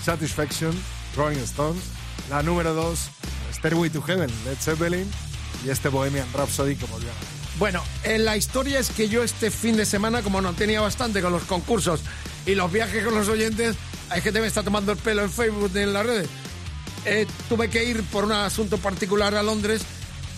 Satisfaction, 0.00 0.70
Rolling 1.16 1.42
Stones. 1.42 1.82
La 2.30 2.44
número 2.44 2.72
dos, 2.72 3.08
Stairway 3.52 3.90
to 3.90 4.00
Heaven, 4.00 4.30
Led 4.44 4.58
Zeppelin. 4.60 5.10
Y 5.66 5.70
este 5.70 5.88
Bohemian 5.88 6.28
Rhapsody 6.32 6.76
que 6.76 6.86
volvió 6.86 7.10
a. 7.10 7.38
Bueno, 7.58 7.82
en 8.04 8.24
la 8.24 8.36
historia 8.36 8.78
es 8.78 8.90
que 8.90 9.08
yo 9.08 9.24
este 9.24 9.50
fin 9.50 9.76
de 9.76 9.84
semana, 9.84 10.22
como 10.22 10.40
no 10.40 10.52
tenía 10.52 10.80
bastante 10.80 11.20
con 11.20 11.32
los 11.32 11.42
concursos 11.42 12.02
y 12.46 12.54
los 12.54 12.70
viajes 12.72 13.04
con 13.04 13.14
los 13.14 13.28
oyentes, 13.28 13.76
hay 14.10 14.20
gente 14.20 14.38
que 14.38 14.42
me 14.42 14.48
está 14.48 14.62
tomando 14.62 14.92
el 14.92 14.98
pelo 14.98 15.22
en 15.22 15.30
Facebook 15.30 15.70
en 15.74 15.92
las 15.92 16.06
redes. 16.06 16.28
Eh, 17.04 17.26
tuve 17.48 17.68
que 17.70 17.84
ir 17.84 18.02
por 18.04 18.24
un 18.24 18.32
asunto 18.32 18.78
particular 18.78 19.34
a 19.34 19.42
Londres 19.42 19.82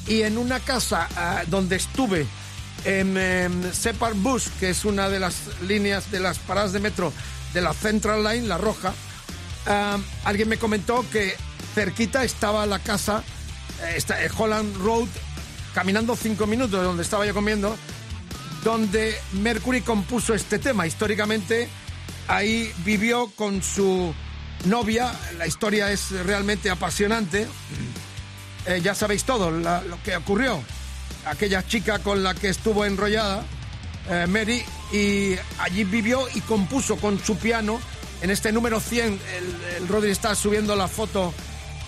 y 0.06 0.22
en 0.22 0.38
una 0.38 0.60
casa 0.60 1.08
ah, 1.16 1.42
donde 1.46 1.76
estuve 1.76 2.26
en 2.84 3.16
em, 3.16 3.72
Separ 3.72 4.14
Bus, 4.14 4.48
que 4.58 4.70
es 4.70 4.84
una 4.84 5.08
de 5.08 5.20
las 5.20 5.34
líneas 5.66 6.10
de 6.10 6.20
las 6.20 6.38
paradas 6.38 6.72
de 6.72 6.80
metro 6.80 7.12
de 7.52 7.60
la 7.60 7.72
Central 7.72 8.24
Line, 8.24 8.46
la 8.46 8.58
roja, 8.58 8.94
alguien 10.24 10.48
me 10.48 10.56
comentó 10.56 11.04
que 11.10 11.36
cerquita 11.74 12.24
estaba 12.24 12.66
la 12.66 12.78
casa, 12.78 13.22
eh, 13.82 13.98
eh, 13.98 14.28
Holland 14.36 14.76
Road, 14.78 15.08
caminando 15.74 16.16
cinco 16.16 16.46
minutos 16.46 16.80
de 16.80 16.86
donde 16.86 17.02
estaba 17.02 17.26
yo 17.26 17.34
comiendo, 17.34 17.76
donde 18.64 19.16
Mercury 19.32 19.80
compuso 19.82 20.34
este 20.34 20.58
tema. 20.58 20.86
Históricamente, 20.86 21.68
ahí 22.30 22.72
vivió 22.84 23.26
con 23.36 23.62
su 23.62 24.14
novia. 24.64 25.12
La 25.38 25.46
historia 25.46 25.90
es 25.90 26.10
realmente 26.24 26.70
apasionante. 26.70 27.46
Eh, 28.66 28.80
ya 28.82 28.94
sabéis 28.94 29.24
todo 29.24 29.50
la- 29.50 29.82
lo 29.82 30.02
que 30.02 30.16
ocurrió. 30.16 30.62
Aquella 31.26 31.66
chica 31.66 31.98
con 31.98 32.22
la 32.22 32.34
que 32.34 32.48
estuvo 32.48 32.84
enrollada, 32.84 33.42
eh, 34.08 34.26
Mary, 34.28 34.62
y 34.92 35.34
allí 35.58 35.84
vivió 35.84 36.26
y 36.34 36.40
compuso 36.42 36.96
con 36.96 37.22
su 37.22 37.36
piano. 37.36 37.80
En 38.22 38.30
este 38.30 38.52
número 38.52 38.80
100, 38.80 39.18
el, 39.36 39.74
el 39.76 39.88
Rodri 39.88 40.10
está 40.10 40.34
subiendo 40.34 40.76
la 40.76 40.88
foto. 40.88 41.32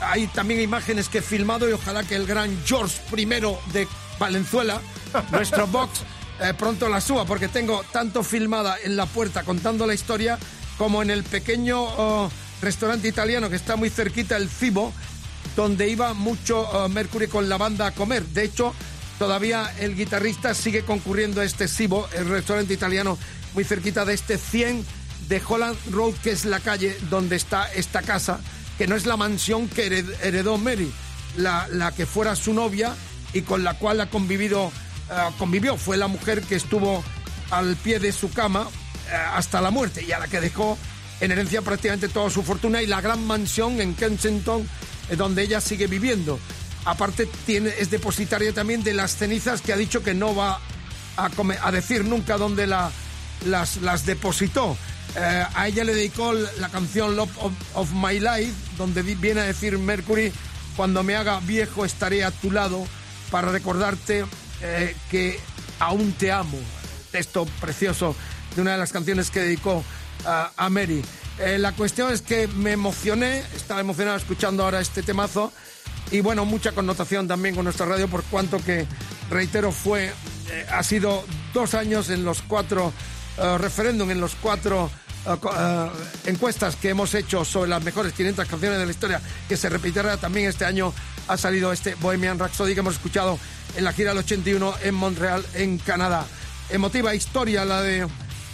Hay 0.00 0.26
también 0.28 0.60
imágenes 0.60 1.08
que 1.08 1.18
he 1.18 1.22
filmado 1.22 1.68
y 1.68 1.72
ojalá 1.72 2.02
que 2.04 2.16
el 2.16 2.26
gran 2.26 2.58
George 2.66 2.96
I 3.16 3.24
de 3.72 3.86
Valenzuela, 4.18 4.80
nuestro 5.30 5.66
box, 5.66 6.00
eh, 6.40 6.54
pronto 6.58 6.88
la 6.88 7.00
suba, 7.00 7.24
porque 7.24 7.48
tengo 7.48 7.84
tanto 7.92 8.22
filmada 8.22 8.76
en 8.82 8.96
la 8.96 9.06
puerta 9.06 9.42
contando 9.44 9.86
la 9.86 9.94
historia 9.94 10.38
como 10.78 11.02
en 11.02 11.10
el 11.10 11.22
pequeño 11.22 11.82
oh, 11.82 12.30
restaurante 12.60 13.08
italiano 13.08 13.50
que 13.50 13.56
está 13.56 13.76
muy 13.76 13.90
cerquita, 13.90 14.36
el 14.36 14.48
Cibo, 14.48 14.92
donde 15.56 15.88
iba 15.88 16.14
mucho 16.14 16.60
oh, 16.60 16.88
Mercury 16.88 17.28
con 17.28 17.48
la 17.48 17.58
banda 17.58 17.86
a 17.88 17.90
comer. 17.92 18.24
De 18.28 18.44
hecho, 18.44 18.74
todavía 19.18 19.72
el 19.78 19.94
guitarrista 19.96 20.54
sigue 20.54 20.82
concurriendo 20.84 21.40
a 21.40 21.44
este 21.44 21.68
Cibo, 21.68 22.08
el 22.16 22.28
restaurante 22.28 22.72
italiano 22.74 23.18
muy 23.54 23.64
cerquita 23.64 24.04
de 24.04 24.14
este 24.14 24.38
100 24.38 24.84
de 25.28 25.42
Holland 25.46 25.76
Road, 25.90 26.14
que 26.22 26.30
es 26.30 26.44
la 26.44 26.58
calle 26.60 26.96
donde 27.10 27.36
está 27.36 27.70
esta 27.72 28.02
casa, 28.02 28.40
que 28.78 28.86
no 28.86 28.96
es 28.96 29.06
la 29.06 29.16
mansión 29.16 29.68
que 29.68 29.86
hered- 29.88 30.16
heredó 30.22 30.56
Mary, 30.58 30.90
la, 31.36 31.68
la 31.70 31.92
que 31.92 32.06
fuera 32.06 32.34
su 32.34 32.54
novia 32.54 32.94
y 33.32 33.42
con 33.42 33.62
la 33.62 33.74
cual 33.74 34.00
ha 34.00 34.10
convivido, 34.10 34.72
eh, 35.10 35.14
convivió. 35.38 35.76
Fue 35.76 35.96
la 35.96 36.06
mujer 36.08 36.42
que 36.42 36.56
estuvo 36.56 37.02
al 37.50 37.76
pie 37.76 37.98
de 37.98 38.12
su 38.12 38.30
cama 38.30 38.66
eh, 39.10 39.14
hasta 39.34 39.60
la 39.60 39.70
muerte 39.70 40.02
y 40.06 40.12
a 40.12 40.18
la 40.18 40.28
que 40.28 40.40
dejó 40.40 40.78
en 41.20 41.30
herencia 41.32 41.62
prácticamente 41.62 42.08
toda 42.08 42.30
su 42.30 42.42
fortuna 42.42 42.82
y 42.82 42.86
la 42.86 43.00
gran 43.00 43.26
mansión 43.26 43.80
en 43.80 43.94
Kensington 43.94 44.66
eh, 45.10 45.16
donde 45.16 45.42
ella 45.42 45.60
sigue 45.60 45.86
viviendo. 45.86 46.38
Aparte 46.84 47.28
tiene, 47.46 47.70
es 47.78 47.90
depositaria 47.90 48.52
también 48.52 48.82
de 48.82 48.92
las 48.94 49.16
cenizas 49.16 49.60
que 49.60 49.72
ha 49.72 49.76
dicho 49.76 50.02
que 50.02 50.14
no 50.14 50.34
va 50.34 50.58
a, 51.16 51.28
come- 51.30 51.58
a 51.62 51.70
decir 51.70 52.04
nunca 52.04 52.38
dónde 52.38 52.66
la, 52.66 52.90
las, 53.46 53.76
las 53.78 54.04
depositó. 54.06 54.76
A 55.54 55.68
ella 55.68 55.84
le 55.84 55.94
dedicó 55.94 56.32
la 56.32 56.70
canción 56.70 57.16
Love 57.16 57.36
of, 57.38 57.52
of 57.74 57.92
My 57.92 58.18
Life, 58.18 58.54
donde 58.78 59.02
viene 59.02 59.42
a 59.42 59.44
decir 59.44 59.76
Mercury, 59.78 60.32
cuando 60.74 61.02
me 61.02 61.16
haga 61.16 61.38
viejo 61.40 61.84
estaré 61.84 62.24
a 62.24 62.30
tu 62.30 62.50
lado 62.50 62.86
para 63.30 63.52
recordarte 63.52 64.24
eh, 64.62 64.94
que 65.10 65.38
aún 65.78 66.12
te 66.12 66.32
amo. 66.32 66.58
Texto 67.10 67.46
precioso 67.60 68.16
de 68.56 68.62
una 68.62 68.72
de 68.72 68.78
las 68.78 68.92
canciones 68.92 69.30
que 69.30 69.40
dedicó 69.40 69.84
a- 70.24 70.68
Mary. 70.70 71.04
Eh, 71.38 71.58
la 71.58 71.72
cuestión 71.72 72.12
es 72.12 72.22
que 72.22 72.46
me 72.46 72.72
emocioné, 72.72 73.42
estaba 73.56 73.80
emocionado 73.80 74.16
escuchando 74.16 74.62
ahora 74.64 74.80
este 74.80 75.02
temazo 75.02 75.52
y 76.10 76.20
bueno, 76.20 76.44
mucha 76.44 76.72
connotación 76.72 77.26
también 77.26 77.54
con 77.54 77.64
nuestra 77.64 77.86
radio 77.86 78.06
por 78.08 78.22
cuanto 78.24 78.62
que, 78.62 78.86
reitero, 79.30 79.72
fue, 79.72 80.12
eh, 80.50 80.66
ha 80.70 80.82
sido 80.82 81.24
dos 81.54 81.74
años 81.74 82.10
en 82.10 82.24
los 82.24 82.42
cuatro 82.42 82.92
eh, 83.38 83.58
referéndum, 83.58 84.10
en 84.10 84.20
los 84.20 84.34
cuatro 84.36 84.90
encuestas 86.26 86.76
que 86.76 86.90
hemos 86.90 87.14
hecho 87.14 87.44
sobre 87.44 87.70
las 87.70 87.82
mejores 87.82 88.12
500 88.12 88.46
canciones 88.48 88.78
de 88.78 88.86
la 88.86 88.90
historia, 88.90 89.20
que 89.48 89.56
se 89.56 89.68
repetirá 89.68 90.16
también 90.16 90.48
este 90.48 90.64
año, 90.64 90.92
ha 91.28 91.36
salido 91.36 91.72
este 91.72 91.94
Bohemian 91.96 92.38
Rhapsody 92.38 92.74
que 92.74 92.80
hemos 92.80 92.94
escuchado 92.94 93.38
en 93.76 93.84
la 93.84 93.92
gira 93.92 94.10
del 94.10 94.18
81 94.18 94.74
en 94.82 94.94
Montreal, 94.94 95.44
en 95.54 95.78
Canadá. 95.78 96.26
Emotiva 96.70 97.14
historia 97.14 97.64
la 97.64 97.82
de, 97.82 98.06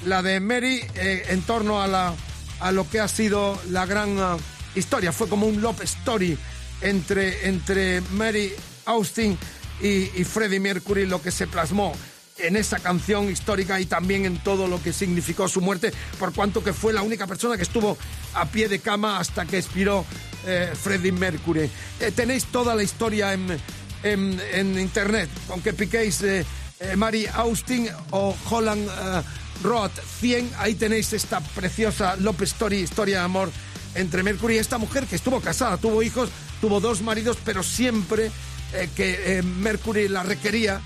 la 0.06 0.22
de 0.22 0.40
Mary 0.40 0.82
eh, 0.94 1.26
en 1.28 1.42
torno 1.42 1.82
a, 1.82 1.86
la, 1.86 2.14
a 2.60 2.72
lo 2.72 2.88
que 2.88 3.00
ha 3.00 3.08
sido 3.08 3.60
la 3.70 3.86
gran 3.86 4.18
eh, 4.18 4.36
historia. 4.74 5.12
Fue 5.12 5.28
como 5.28 5.46
un 5.46 5.60
love 5.60 5.82
story 5.82 6.36
entre, 6.80 7.48
entre 7.48 8.00
Mary 8.12 8.52
Austin 8.86 9.36
y, 9.80 10.10
y 10.20 10.24
Freddie 10.24 10.60
Mercury, 10.60 11.06
lo 11.06 11.22
que 11.22 11.30
se 11.30 11.46
plasmó 11.46 11.92
en 12.38 12.56
esa 12.56 12.78
canción 12.78 13.28
histórica 13.30 13.80
y 13.80 13.86
también 13.86 14.24
en 14.24 14.38
todo 14.38 14.68
lo 14.68 14.82
que 14.82 14.92
significó 14.92 15.48
su 15.48 15.60
muerte, 15.60 15.92
por 16.18 16.32
cuanto 16.32 16.62
que 16.62 16.72
fue 16.72 16.92
la 16.92 17.02
única 17.02 17.26
persona 17.26 17.56
que 17.56 17.62
estuvo 17.62 17.98
a 18.34 18.46
pie 18.46 18.68
de 18.68 18.78
cama 18.78 19.18
hasta 19.18 19.44
que 19.44 19.58
expiró 19.58 20.04
eh, 20.46 20.72
Freddie 20.80 21.12
Mercury. 21.12 21.70
Eh, 22.00 22.12
tenéis 22.14 22.46
toda 22.46 22.74
la 22.74 22.82
historia 22.82 23.32
en, 23.32 23.58
en, 24.02 24.40
en 24.52 24.78
internet, 24.78 25.28
con 25.46 25.60
que 25.60 25.72
piquéis 25.72 26.22
eh, 26.22 26.44
eh, 26.80 26.96
Mary 26.96 27.26
Austin 27.32 27.88
o 28.10 28.36
Holland 28.48 28.88
eh, 28.88 29.22
Road 29.62 29.90
100, 30.20 30.52
ahí 30.58 30.74
tenéis 30.74 31.12
esta 31.12 31.40
preciosa 31.40 32.16
Love 32.16 32.42
Story, 32.42 32.78
historia 32.80 33.18
de 33.18 33.24
amor 33.24 33.50
entre 33.94 34.22
Mercury. 34.22 34.54
Y 34.54 34.58
esta 34.58 34.78
mujer 34.78 35.06
que 35.06 35.16
estuvo 35.16 35.40
casada, 35.40 35.76
tuvo 35.78 36.02
hijos, 36.02 36.30
tuvo 36.60 36.78
dos 36.80 37.02
maridos, 37.02 37.38
pero 37.44 37.62
siempre 37.62 38.30
eh, 38.74 38.88
que 38.94 39.38
eh, 39.38 39.42
Mercury 39.42 40.08
la 40.08 40.22
requería, 40.22 40.80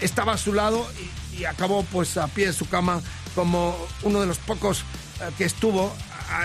estaba 0.00 0.32
a 0.32 0.38
su 0.38 0.52
lado 0.52 0.86
y, 1.36 1.40
y 1.40 1.44
acabó 1.44 1.84
pues 1.84 2.16
a 2.16 2.26
pie 2.28 2.46
de 2.46 2.52
su 2.52 2.68
cama 2.68 3.00
como 3.34 3.76
uno 4.02 4.20
de 4.20 4.26
los 4.26 4.38
pocos 4.38 4.80
eh, 5.20 5.30
que 5.38 5.44
estuvo 5.44 5.94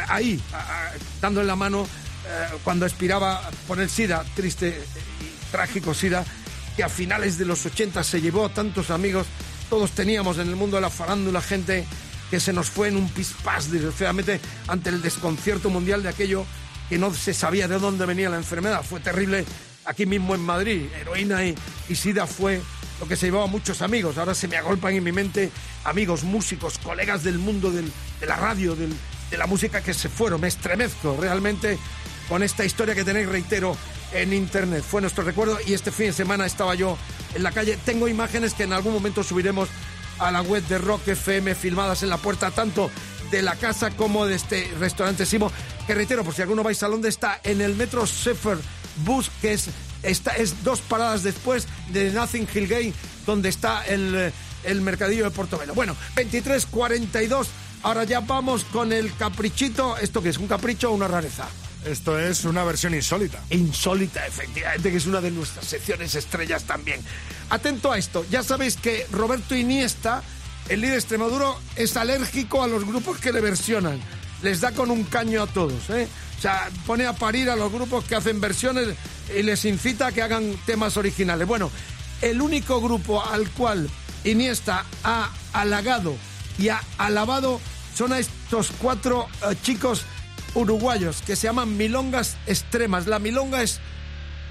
ahí, 0.10 0.40
a- 0.54 0.92
dándole 1.22 1.48
la 1.48 1.56
mano 1.56 1.84
eh, 2.28 2.48
cuando 2.64 2.86
expiraba 2.86 3.42
por 3.68 3.80
el 3.80 3.90
SIDA, 3.90 4.24
triste 4.36 4.80
trágico 5.54 5.94
SIDA, 5.94 6.26
que 6.76 6.84
a 6.84 6.90
finales 6.90 7.38
de 7.38 7.46
los 7.46 7.64
80 7.64 8.04
se 8.04 8.20
llevó 8.20 8.46
a 8.46 8.50
tantos 8.50 8.90
amigos, 8.90 9.28
todos 9.70 9.92
teníamos 9.92 10.40
en 10.40 10.50
el 10.50 10.56
mundo 10.56 10.78
de 10.78 10.82
la 10.82 10.90
farándula 10.90 11.42
gente 11.42 11.86
que 12.32 12.40
se 12.40 12.54
nos 12.54 12.72
fue 12.72 12.88
en 12.88 12.98
un 12.98 13.08
pispás, 13.08 13.70
desgraciadamente, 13.70 14.42
ante 14.68 14.90
el 14.90 15.04
desconcierto 15.04 15.70
mundial 15.70 16.02
de 16.02 16.10
aquello 16.10 16.44
que 16.90 16.98
no 16.98 17.14
se 17.14 17.36
sabía 17.36 17.68
de 17.68 17.78
dónde 17.78 18.08
venía 18.08 18.32
la 18.32 18.38
enfermedad. 18.38 18.84
Fue 18.84 19.00
terrible 19.00 19.46
aquí 19.86 20.08
mismo 20.08 20.34
en 20.34 20.42
Madrid. 20.42 20.88
Heroína 21.00 21.46
y, 21.46 21.56
y 21.88 21.96
Sida 21.96 22.26
fue 22.26 22.60
lo 23.00 23.08
que 23.08 23.16
se 23.16 23.28
llevaba 23.28 23.44
a 23.44 23.48
muchos 23.48 23.84
amigos. 23.84 24.18
Ahora 24.18 24.34
se 24.34 24.48
me 24.48 24.58
agolpan 24.58 24.96
en 24.96 25.04
mi 25.04 25.12
mente 25.12 25.52
amigos, 25.84 26.24
músicos, 26.24 26.80
colegas 26.80 27.24
del 27.24 27.38
mundo 27.38 27.70
de 27.70 27.84
la 28.26 28.38
radio, 28.38 28.76
de 28.76 29.38
la 29.38 29.46
música 29.46 29.82
que 29.82 29.94
se 29.94 30.10
fueron. 30.10 30.42
Me 30.42 30.48
estremezco 30.48 31.16
realmente 31.22 31.78
con 32.28 32.42
esta 32.42 32.66
historia 32.66 32.96
que 32.96 33.04
tenéis, 33.04 33.30
reitero, 33.30 33.78
en 34.14 34.34
internet. 34.34 34.84
Fue 34.84 35.02
nuestro 35.02 35.24
recuerdo 35.24 35.58
y 35.66 35.74
este 35.74 35.92
fin 35.92 36.08
de 36.08 36.14
semana 36.14 36.46
estaba 36.46 36.76
yo 36.76 36.98
en 37.36 37.44
la 37.44 37.52
calle. 37.52 37.78
Tengo 37.86 38.08
imágenes 38.08 38.54
que 38.54 38.64
en 38.64 38.74
algún 38.74 38.94
momento 38.94 39.24
subiremos 39.24 39.70
a 40.20 40.32
la 40.32 40.42
web 40.42 40.64
de 40.68 40.78
Rock 40.78 41.08
FM 41.10 41.56
filmadas 41.56 42.04
en 42.04 42.10
la 42.10 42.18
puerta 42.18 42.52
tanto 42.52 42.90
de 43.32 43.42
la 43.42 43.56
casa 43.56 43.90
como 43.92 44.26
de 44.26 44.36
este 44.36 44.72
restaurante 44.80 45.26
Simo, 45.26 45.52
que 45.88 45.96
reitero, 45.96 46.24
por 46.24 46.36
si 46.36 46.44
alguno 46.44 46.62
vais 46.62 46.82
a 46.84 46.88
Londres, 46.88 47.16
está 47.16 47.42
en 47.44 47.62
el 47.62 47.76
metro 47.76 48.06
Shepherd 48.06 48.60
Bus, 48.98 49.32
que 49.42 49.54
es, 49.54 49.70
está, 50.04 50.36
es 50.36 50.64
dos 50.64 50.82
paradas 50.82 51.24
después 51.24 51.68
de 51.90 52.12
Nothing 52.12 52.48
Hill 52.54 52.68
Gate, 52.68 52.94
donde 53.26 53.50
está 53.50 53.84
el, 53.88 54.16
eh, 54.16 54.34
el 54.64 54.82
mercadillo 54.82 55.24
de 55.24 55.32
Portobelo. 55.32 55.74
Bueno, 55.74 55.96
23.42, 56.16 57.48
ahora 57.82 58.04
ya 58.04 58.20
vamos 58.20 58.66
con 58.66 58.94
el 58.94 59.16
caprichito. 59.16 59.98
¿Esto 59.98 60.22
qué 60.22 60.30
es? 60.30 60.38
¿Un 60.38 60.48
capricho 60.48 60.92
o 60.92 60.94
una 60.94 61.08
rareza? 61.08 61.48
Esto 61.86 62.18
es 62.18 62.46
una 62.46 62.64
versión 62.64 62.94
insólita. 62.94 63.40
Insólita, 63.50 64.26
efectivamente, 64.26 64.92
que 64.92 64.98
es 64.98 65.06
una 65.06 65.20
de 65.20 65.32
nuestras 65.32 65.66
secciones 65.66 66.16
estrellas 66.16 66.64
también. 66.64 67.02
Atento 67.50 67.92
a 67.92 67.98
esto, 67.98 68.26
ya 68.30 68.42
sabéis 68.42 68.78
que 68.78 69.06
Roberto 69.12 69.56
Iniesta, 69.56 70.24
el 70.70 70.82
líder 70.82 70.96
extremaduro, 70.96 71.60
es 71.76 71.98
alérgico 71.98 72.64
a 72.64 72.68
los 72.68 72.86
grupos 72.86 73.18
que 73.18 73.34
le 73.34 73.42
versionan. 73.42 74.00
Les 74.42 74.62
da 74.62 74.72
con 74.72 74.92
un 74.92 75.04
caño 75.04 75.44
a 75.44 75.48
todos, 75.48 75.90
¿eh? 75.90 76.08
O 76.38 76.42
sea, 76.42 76.70
pone 76.86 77.06
a 77.06 77.14
parir 77.14 77.50
a 77.50 77.56
los 77.56 77.72
grupos 77.72 78.04
que 78.06 78.16
hacen 78.16 78.42
versiones 78.42 78.96
y 79.38 79.44
les 79.44 79.64
incita 79.66 80.08
a 80.08 80.12
que 80.12 80.22
hagan 80.22 80.56
temas 80.66 80.98
originales. 80.98 81.48
Bueno, 81.48 81.72
el 82.22 82.42
único 82.42 82.82
grupo 82.82 83.24
al 83.26 83.50
cual 83.52 83.90
Iniesta 84.24 84.86
ha 85.04 85.32
halagado 85.54 86.16
y 86.58 86.70
ha 86.70 86.82
alabado 86.98 87.60
son 87.96 88.14
a 88.14 88.20
estos 88.20 88.72
cuatro 88.80 89.28
eh, 89.50 89.56
chicos 89.62 90.04
uruguayos 90.56 91.22
que 91.22 91.36
se 91.36 91.48
llaman 91.48 91.78
milongas 91.78 92.38
extremas. 92.48 93.08
La 93.08 93.20
milonga 93.20 93.64
es 93.64 93.80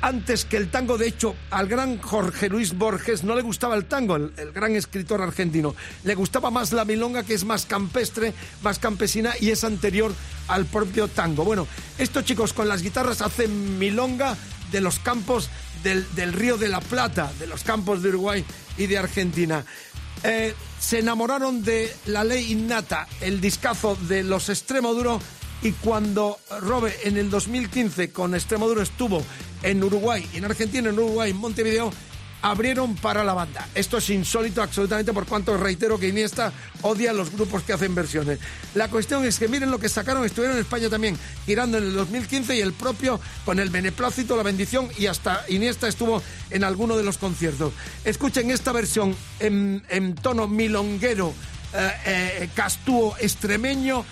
antes 0.02 0.44
que 0.44 0.56
el 0.56 0.68
tango, 0.68 0.98
de 0.98 1.06
hecho, 1.06 1.36
al 1.50 1.68
gran 1.68 1.98
Jorge 1.98 2.48
Luis 2.48 2.76
Borges 2.76 3.22
no 3.22 3.36
le 3.36 3.42
gustaba 3.42 3.76
el 3.76 3.84
tango, 3.84 4.16
el, 4.16 4.52
gran 4.52 4.74
escritor 4.74 5.22
argentino. 5.22 5.76
Le 6.02 6.16
gustaba 6.16 6.50
más 6.50 6.72
la 6.72 6.84
milonga, 6.84 7.22
que 7.22 7.34
es 7.34 7.44
más 7.44 7.66
campestre, 7.66 8.34
más 8.62 8.80
campesina 8.80 9.34
y 9.40 9.50
es 9.50 9.62
anterior 9.62 10.12
al 10.48 10.66
propio 10.66 11.06
tango. 11.06 11.44
Bueno, 11.44 11.68
estos 11.98 12.24
chicos 12.24 12.52
con 12.52 12.68
las 12.68 12.82
guitarras 12.82 13.22
hacen 13.22 13.78
milonga 13.78 14.36
de 14.72 14.80
los 14.80 14.98
campos 14.98 15.50
del, 15.84 16.32
Río 16.32 16.56
de 16.56 16.68
la 16.68 16.80
Plata, 16.80 17.32
de 17.38 17.46
los 17.46 17.62
campos 17.62 18.02
de 18.02 18.08
Uruguay 18.08 18.44
y 18.76 18.86
de 18.86 18.98
Argentina. 18.98 19.64
Eh, 20.24 20.54
se 20.80 20.98
enamoraron 20.98 21.62
de 21.62 21.94
La 22.06 22.24
Ley 22.24 22.50
Innata, 22.52 23.06
el 23.20 23.40
discazo 23.40 23.96
de 24.08 24.24
los 24.24 24.48
Extremoduro, 24.48 25.20
y 25.62 25.72
cuando 25.72 26.38
Robe 26.60 26.94
en 27.04 27.16
el 27.16 27.30
2015 27.30 28.10
con 28.10 28.34
Extremoduro 28.34 28.82
estuvo 28.82 29.22
en 29.62 29.82
Uruguay, 29.82 30.28
en 30.34 30.44
Argentina, 30.44 30.88
en 30.88 30.98
Uruguay, 30.98 31.30
en 31.30 31.36
Montevideo, 31.36 31.92
abrieron 32.42 32.96
para 32.96 33.22
la 33.22 33.32
banda. 33.32 33.68
Esto 33.74 33.98
es 33.98 34.10
insólito 34.10 34.60
absolutamente 34.60 35.12
por 35.12 35.26
cuanto 35.26 35.56
reitero 35.56 35.98
que 35.98 36.08
Iniesta 36.08 36.52
odia 36.82 37.10
a 37.10 37.14
los 37.14 37.30
grupos 37.30 37.62
que 37.62 37.72
hacen 37.72 37.94
versiones. 37.94 38.40
La 38.74 38.88
cuestión 38.88 39.24
es 39.24 39.38
que 39.38 39.46
miren 39.46 39.70
lo 39.70 39.78
que 39.78 39.88
sacaron, 39.88 40.24
estuvieron 40.24 40.56
en 40.56 40.62
España 40.62 40.90
también, 40.90 41.16
girando 41.46 41.78
en 41.78 41.84
el 41.84 41.94
2015 41.94 42.56
y 42.56 42.60
el 42.60 42.72
propio 42.72 43.20
con 43.44 43.60
el 43.60 43.70
beneplácito, 43.70 44.36
la 44.36 44.42
bendición 44.42 44.88
y 44.98 45.06
hasta 45.06 45.44
Iniesta 45.48 45.86
estuvo 45.86 46.20
en 46.50 46.64
alguno 46.64 46.96
de 46.96 47.04
los 47.04 47.18
conciertos. 47.18 47.72
Escuchen 48.04 48.50
esta 48.50 48.72
versión 48.72 49.14
en, 49.38 49.84
en 49.88 50.16
tono 50.16 50.48
milonguero, 50.48 51.32
eh, 51.74 51.90
eh, 52.04 52.48
castúo, 52.54 53.14
extremeño 53.20 54.04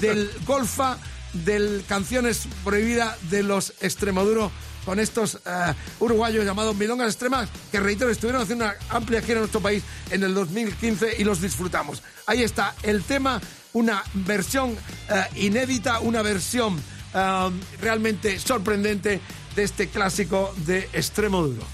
del 0.00 0.30
golfa, 0.46 0.98
del 1.32 1.84
canciones 1.88 2.46
prohibidas 2.64 3.16
de 3.30 3.42
los 3.42 3.74
Extremaduro 3.80 4.50
con 4.84 5.00
estos 5.00 5.40
eh, 5.46 5.74
uruguayos 6.00 6.44
llamados 6.44 6.76
Milongas 6.76 7.08
Extremas, 7.08 7.48
que 7.72 7.80
reitero, 7.80 8.10
estuvieron 8.10 8.42
haciendo 8.42 8.66
una 8.66 8.74
amplia 8.90 9.20
gira 9.22 9.34
en 9.34 9.40
nuestro 9.40 9.60
país 9.60 9.82
en 10.10 10.22
el 10.22 10.34
2015 10.34 11.16
y 11.18 11.24
los 11.24 11.40
disfrutamos. 11.40 12.02
Ahí 12.26 12.42
está 12.42 12.74
el 12.82 13.02
tema, 13.02 13.40
una 13.72 14.04
versión 14.12 14.76
eh, 15.08 15.24
inédita, 15.36 16.00
una 16.00 16.22
versión 16.22 16.78
eh, 17.14 17.50
realmente 17.80 18.38
sorprendente 18.38 19.20
de 19.56 19.62
este 19.62 19.88
clásico 19.88 20.54
de 20.66 20.88
Extremo 20.92 21.42
Duro. 21.42 21.73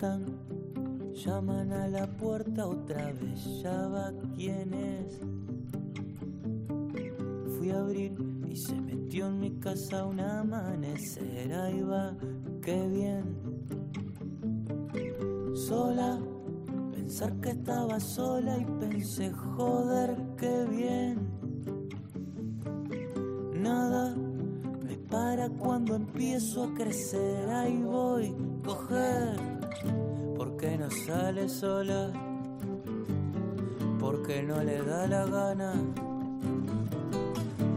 Llaman 0.00 1.72
a 1.74 1.86
la 1.86 2.06
puerta 2.06 2.66
otra 2.66 3.12
vez, 3.12 3.60
ya 3.62 3.86
va 3.88 4.10
quién 4.34 4.72
es. 4.72 5.20
Fui 7.58 7.70
a 7.70 7.80
abrir 7.80 8.14
y 8.48 8.56
se 8.56 8.80
metió 8.80 9.26
en 9.26 9.40
mi 9.40 9.50
casa 9.58 10.06
un 10.06 10.20
amanecer, 10.20 11.52
ahí 11.52 11.82
va, 11.82 12.16
qué 12.62 12.88
bien. 12.88 13.36
Sola, 15.54 16.18
pensar 16.94 17.38
que 17.42 17.50
estaba 17.50 18.00
sola 18.00 18.56
y 18.56 18.64
pensé, 18.80 19.30
joder, 19.32 20.16
qué 20.38 20.64
bien. 20.64 21.28
Nada 23.52 24.16
me 24.16 24.96
para 25.10 25.50
cuando 25.50 25.94
empiezo 25.96 26.64
a 26.64 26.72
crecer, 26.72 27.50
ahí 27.50 27.82
voy, 27.82 28.34
coger. 28.64 29.49
¿Por 30.60 30.68
qué 30.68 30.76
no 30.76 30.90
sale 30.90 31.48
sola? 31.48 32.12
Porque 33.98 34.42
no 34.42 34.62
le 34.62 34.82
da 34.82 35.06
la 35.06 35.24
gana. 35.24 35.72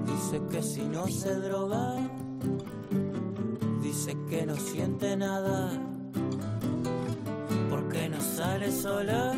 Dice 0.06 0.42
que 0.52 0.62
si 0.62 0.84
no 0.84 1.08
se 1.08 1.34
droga, 1.34 1.96
dice 3.82 4.18
que 4.30 4.46
no 4.46 4.56
siente 4.58 5.16
nada. 5.16 5.72
¿Por 7.70 7.88
qué 7.88 8.10
no 8.10 8.20
sale 8.20 8.70
sola? 8.70 9.32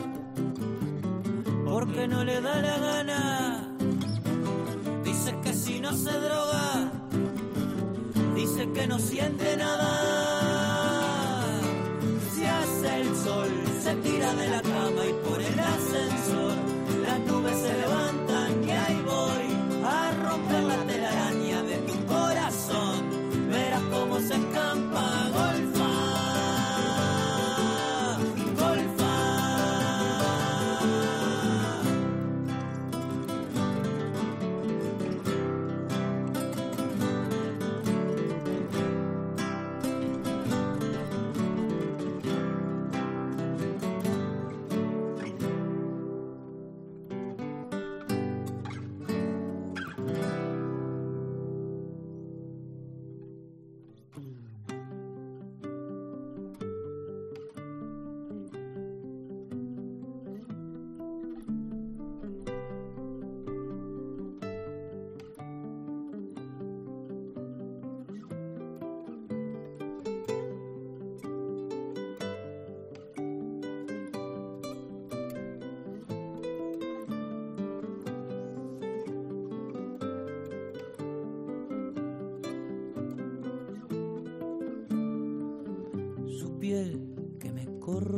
Porque 1.65 2.07
no 2.07 2.23
le 2.23 2.41
da 2.41 2.61
la 2.63 2.79
gana. 2.79 3.77
Dice 5.03 5.37
que 5.43 5.53
si 5.53 5.79
no 5.79 5.93
se 5.93 6.13
droga, 6.13 6.91
dice 8.33 8.71
que 8.71 8.87
no 8.87 8.97
siente 8.97 9.55
nada. 9.55 10.14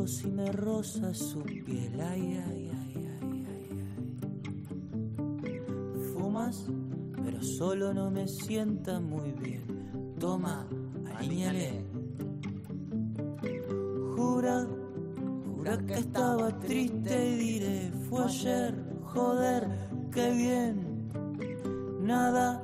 Si 0.08 0.28
me 0.30 0.52
roza 0.52 1.14
su 1.14 1.44
piel. 1.44 2.00
Ay, 2.00 2.42
ay, 2.48 2.72
ay, 2.74 3.08
ay, 3.22 3.46
ay, 3.52 3.86
ay. 5.44 5.62
Fumas, 6.14 6.66
pero 7.24 7.44
solo 7.44 7.94
no 7.94 8.10
me 8.10 8.28
sienta 8.28 9.00
muy 9.00 9.32
bien. 9.34 10.16
Toma, 10.20 10.66
aliñale. 11.16 11.84
Jura, 14.16 14.66
jura 15.46 15.78
que 15.86 15.94
estaba 15.96 16.58
triste 16.60 17.30
y 17.30 17.36
diré, 17.36 17.92
fue 18.10 18.24
ayer, 18.24 18.76
joder, 19.04 19.68
qué 20.12 20.32
bien. 20.32 21.10
Nada 22.02 22.62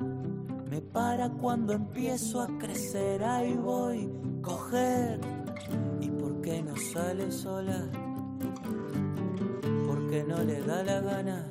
me 0.70 0.82
para 0.82 1.30
cuando 1.30 1.74
empiezo 1.74 2.42
a 2.42 2.48
crecer, 2.58 3.24
ahí 3.24 3.54
voy, 3.54 4.10
sale 7.14 7.32
sola? 7.32 7.80
Porque 9.86 10.26
no 10.28 10.44
le 10.44 10.62
da 10.62 10.84
la 10.84 11.00
gana. 11.00 11.46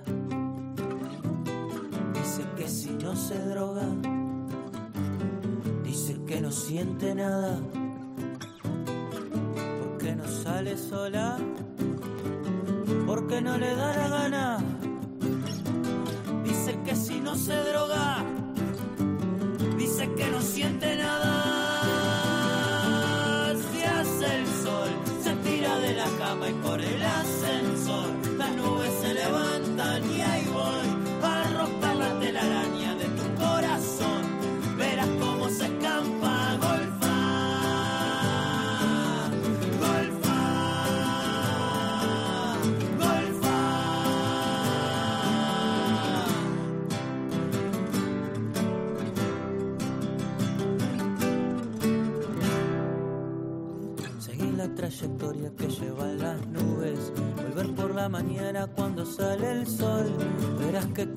Dice 2.14 2.44
que 2.56 2.68
si 2.68 2.90
no 2.90 3.14
se 3.14 3.38
droga, 3.38 3.86
dice 5.84 6.20
que 6.26 6.40
no 6.40 6.50
siente 6.50 7.14
nada. 7.14 7.60
¿Por 9.78 9.98
qué 9.98 10.16
no 10.16 10.26
sale 10.26 10.76
sola? 10.76 11.38
Porque 13.06 13.40
no 13.40 13.56
le 13.56 13.76
da 13.76 13.96
la 13.96 14.08
gana. 14.08 14.61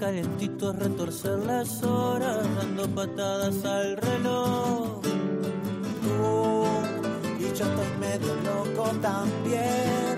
Calentito 0.06 0.70
es 0.70 0.76
retorcer 0.78 1.40
las 1.40 1.82
horas, 1.82 2.46
dando 2.58 2.88
patadas 2.90 3.66
al 3.66 3.98
reloj. 3.98 5.02
Uh, 6.22 6.66
y 7.40 7.44
yo 7.58 7.66
estoy 7.66 7.92
medio 8.00 8.36
loco 8.52 8.84
también. 9.02 10.16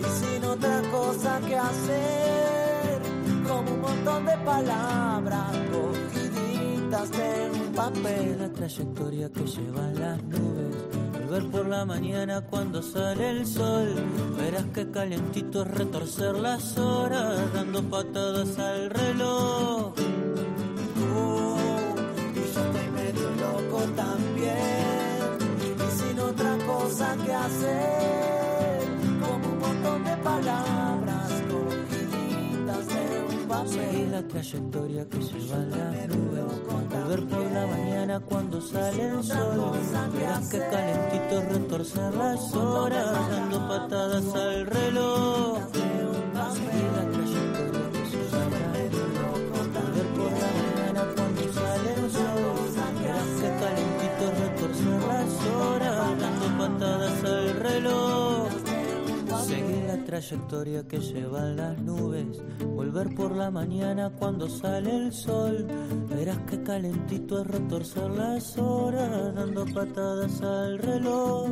Y 0.00 0.04
sin 0.18 0.44
otra 0.44 0.82
cosa 0.90 1.40
que 1.46 1.56
hacer, 1.56 3.00
como 3.46 3.74
un 3.74 3.80
montón 3.80 4.26
de 4.26 4.36
palabras 4.38 5.52
cogiditas 5.70 7.10
en 7.12 7.60
un 7.60 7.72
papel. 7.74 8.38
la 8.40 8.48
trayectoria 8.52 9.30
que 9.30 9.44
llevan 9.46 10.00
las 10.00 10.22
nubes. 10.24 10.71
Volver 11.32 11.50
por 11.50 11.66
la 11.66 11.86
mañana 11.86 12.42
cuando 12.42 12.82
sale 12.82 13.30
el 13.30 13.46
sol. 13.46 13.94
Verás 14.36 14.66
que 14.74 14.90
calentito 14.90 15.62
es 15.62 15.68
retorcer 15.68 16.34
las 16.34 16.76
horas, 16.76 17.40
dando 17.54 17.82
patadas 17.84 18.58
al 18.58 18.90
reloj. 18.90 19.94
Uh, 20.98 21.56
y 22.34 22.54
yo 22.54 22.60
estoy 22.60 22.90
medio 22.90 23.30
loco 23.30 23.80
también. 23.96 25.38
Y 25.64 25.90
sin 25.98 26.20
otra 26.20 26.58
cosa 26.66 27.16
que 27.24 27.32
hacer, 27.32 28.82
como 29.22 29.52
un 29.52 29.58
montón 29.58 30.04
de 30.04 30.16
palabras 30.18 31.01
Seguir 33.66 34.08
la 34.08 34.22
trayectoria 34.26 35.06
que 35.08 35.18
llevan 35.18 35.70
las 35.70 36.08
nubes. 36.08 36.44
Volver 36.90 37.26
por 37.28 37.50
la 37.52 37.66
mañana 37.66 38.20
cuando 38.20 38.60
sale 38.60 39.08
el 39.08 39.22
sol. 39.22 39.72
Verás 40.14 40.48
que 40.48 40.58
calentito 40.58 41.42
retorcer 41.50 42.14
las 42.14 42.54
horas, 42.54 43.28
dando 43.30 43.68
patadas 43.68 44.34
al 44.34 44.66
reloj. 44.66 45.51
Trayectoria 60.12 60.86
que 60.86 60.98
llevan 61.00 61.56
las 61.56 61.78
nubes. 61.78 62.42
Volver 62.66 63.14
por 63.14 63.34
la 63.34 63.50
mañana 63.50 64.10
cuando 64.10 64.46
sale 64.46 64.94
el 64.94 65.10
sol. 65.10 65.66
Verás 66.10 66.36
que 66.40 66.62
calentito 66.62 67.40
es 67.40 67.46
retorcer 67.46 68.10
las 68.10 68.58
horas, 68.58 69.34
dando 69.34 69.64
patadas 69.72 70.42
al 70.42 70.78
reloj. 70.78 71.48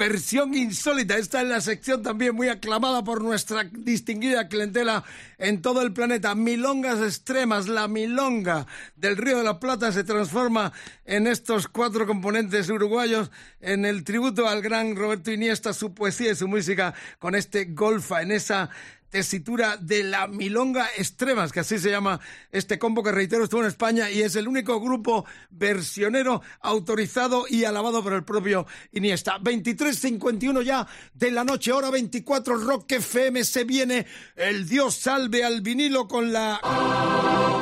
Versión 0.00 0.54
insólita. 0.54 1.18
Esta 1.18 1.42
es 1.42 1.48
la 1.48 1.60
sección 1.60 2.02
también 2.02 2.34
muy 2.34 2.48
aclamada 2.48 3.04
por 3.04 3.22
nuestra 3.22 3.64
distinguida 3.64 4.48
clientela 4.48 5.04
en 5.36 5.60
todo 5.60 5.82
el 5.82 5.92
planeta. 5.92 6.34
Milongas 6.34 7.00
extremas. 7.00 7.68
La 7.68 7.86
milonga 7.86 8.66
del 8.96 9.18
Río 9.18 9.36
de 9.36 9.44
la 9.44 9.60
Plata 9.60 9.92
se 9.92 10.02
transforma 10.02 10.72
en 11.04 11.26
estos 11.26 11.68
cuatro 11.68 12.06
componentes 12.06 12.70
uruguayos 12.70 13.30
en 13.60 13.84
el 13.84 14.02
tributo 14.02 14.48
al 14.48 14.62
gran 14.62 14.96
Roberto 14.96 15.32
Iniesta, 15.32 15.74
su 15.74 15.92
poesía 15.92 16.32
y 16.32 16.34
su 16.34 16.48
música 16.48 16.94
con 17.18 17.34
este 17.34 17.66
golfa 17.66 18.22
en 18.22 18.32
esa 18.32 18.70
tesitura 19.10 19.76
de 19.76 20.04
la 20.04 20.26
Milonga 20.26 20.88
Extremas, 20.96 21.52
que 21.52 21.60
así 21.60 21.78
se 21.78 21.90
llama 21.90 22.20
este 22.52 22.78
combo 22.78 23.02
que 23.02 23.12
reitero 23.12 23.44
estuvo 23.44 23.60
en 23.60 23.66
España 23.66 24.10
y 24.10 24.22
es 24.22 24.36
el 24.36 24.48
único 24.48 24.80
grupo 24.80 25.26
versionero 25.50 26.42
autorizado 26.60 27.44
y 27.48 27.64
alabado 27.64 28.02
por 28.02 28.12
el 28.12 28.24
propio 28.24 28.66
Iniesta. 28.92 29.38
23.51 29.38 30.62
ya 30.62 30.86
de 31.12 31.30
la 31.30 31.44
noche, 31.44 31.72
hora 31.72 31.90
24, 31.90 32.56
Rock 32.56 32.92
FM 32.92 33.44
se 33.44 33.64
viene 33.64 34.06
el 34.36 34.68
Dios 34.68 34.94
salve 34.94 35.44
al 35.44 35.60
vinilo 35.60 36.06
con 36.06 36.32
la 36.32 36.60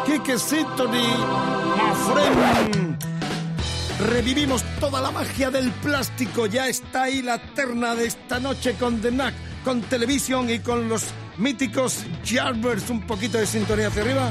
Kike 0.07 0.39
Symphony. 0.39 1.07
Revivimos 4.01 4.63
toda 4.79 5.01
la 5.01 5.11
magia 5.11 5.51
del 5.51 5.73
plástico. 5.73 6.47
Ya 6.47 6.69
está 6.69 7.05
ahí 7.05 7.21
la 7.21 7.39
terna 7.55 7.95
de 7.95 8.07
esta 8.07 8.39
noche 8.39 8.75
con 8.75 9.01
The 9.01 9.11
Knack, 9.11 9.35
con 9.65 9.81
televisión 9.83 10.51
y 10.51 10.59
con 10.59 10.89
los 10.89 11.05
míticos 11.37 12.05
Jarvers. 12.25 12.91
Un 12.91 13.03
poquito 13.03 13.39
de 13.39 13.47
sintonía 13.47 13.89
hacia 13.89 14.03
arriba. 14.03 14.31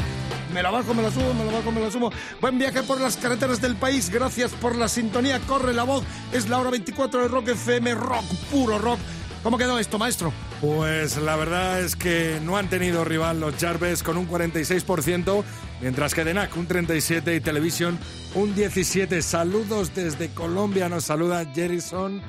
Me 0.54 0.64
la 0.64 0.72
bajo, 0.72 0.94
me 0.94 1.04
la 1.04 1.12
subo, 1.12 1.34
me 1.34 1.46
la 1.46 1.52
bajo, 1.52 1.72
me 1.72 1.82
la 1.82 1.92
subo. 1.92 2.12
Buen 2.42 2.58
viaje 2.58 2.84
por 2.84 3.00
las 3.00 3.18
carreteras 3.18 3.62
del 3.62 3.76
país. 3.76 4.10
Gracias 4.10 4.52
por 4.52 4.76
la 4.76 4.88
sintonía. 4.88 5.40
Corre 5.42 5.74
la 5.74 5.84
voz. 5.84 6.04
Es 6.32 6.50
la 6.50 6.60
hora 6.60 6.72
24 6.72 7.22
de 7.22 7.28
Rock 7.28 7.50
FM. 7.50 7.94
Rock, 7.96 8.26
puro 8.52 8.80
rock. 8.80 9.00
¿Cómo 9.44 9.58
quedó 9.58 9.80
esto, 9.80 9.98
maestro? 9.98 10.34
Pues 10.62 11.18
la 11.18 11.36
verdad 11.36 11.80
es 11.82 11.96
que 11.96 12.40
no 12.44 12.58
han 12.58 12.70
tenido 12.70 13.06
rival 13.06 13.40
los 13.40 13.56
Jarves 13.56 14.02
con 14.02 14.18
un 14.18 14.28
46%, 14.28 15.44
mientras 15.82 16.14
que 16.14 16.24
Denac 16.24 16.58
un 16.58 16.68
37% 16.68 17.36
y 17.36 17.40
Television 17.40 18.00
un 18.34 18.56
17%. 18.56 19.22
Saludos 19.22 19.94
desde 19.94 20.30
Colombia, 20.30 20.90
nos 20.90 21.06
saluda 21.06 21.46
Jerison, 21.54 22.22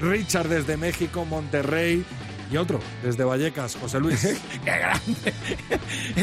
Richard 0.00 0.48
desde 0.48 0.76
México, 0.76 1.24
Monterrey, 1.24 2.04
Y 2.50 2.56
otro, 2.58 2.78
desde 3.02 3.24
Vallecas, 3.24 3.76
José 3.80 3.98
Luis. 3.98 4.20
¡Qué 4.64 4.70
grande! 4.70 5.34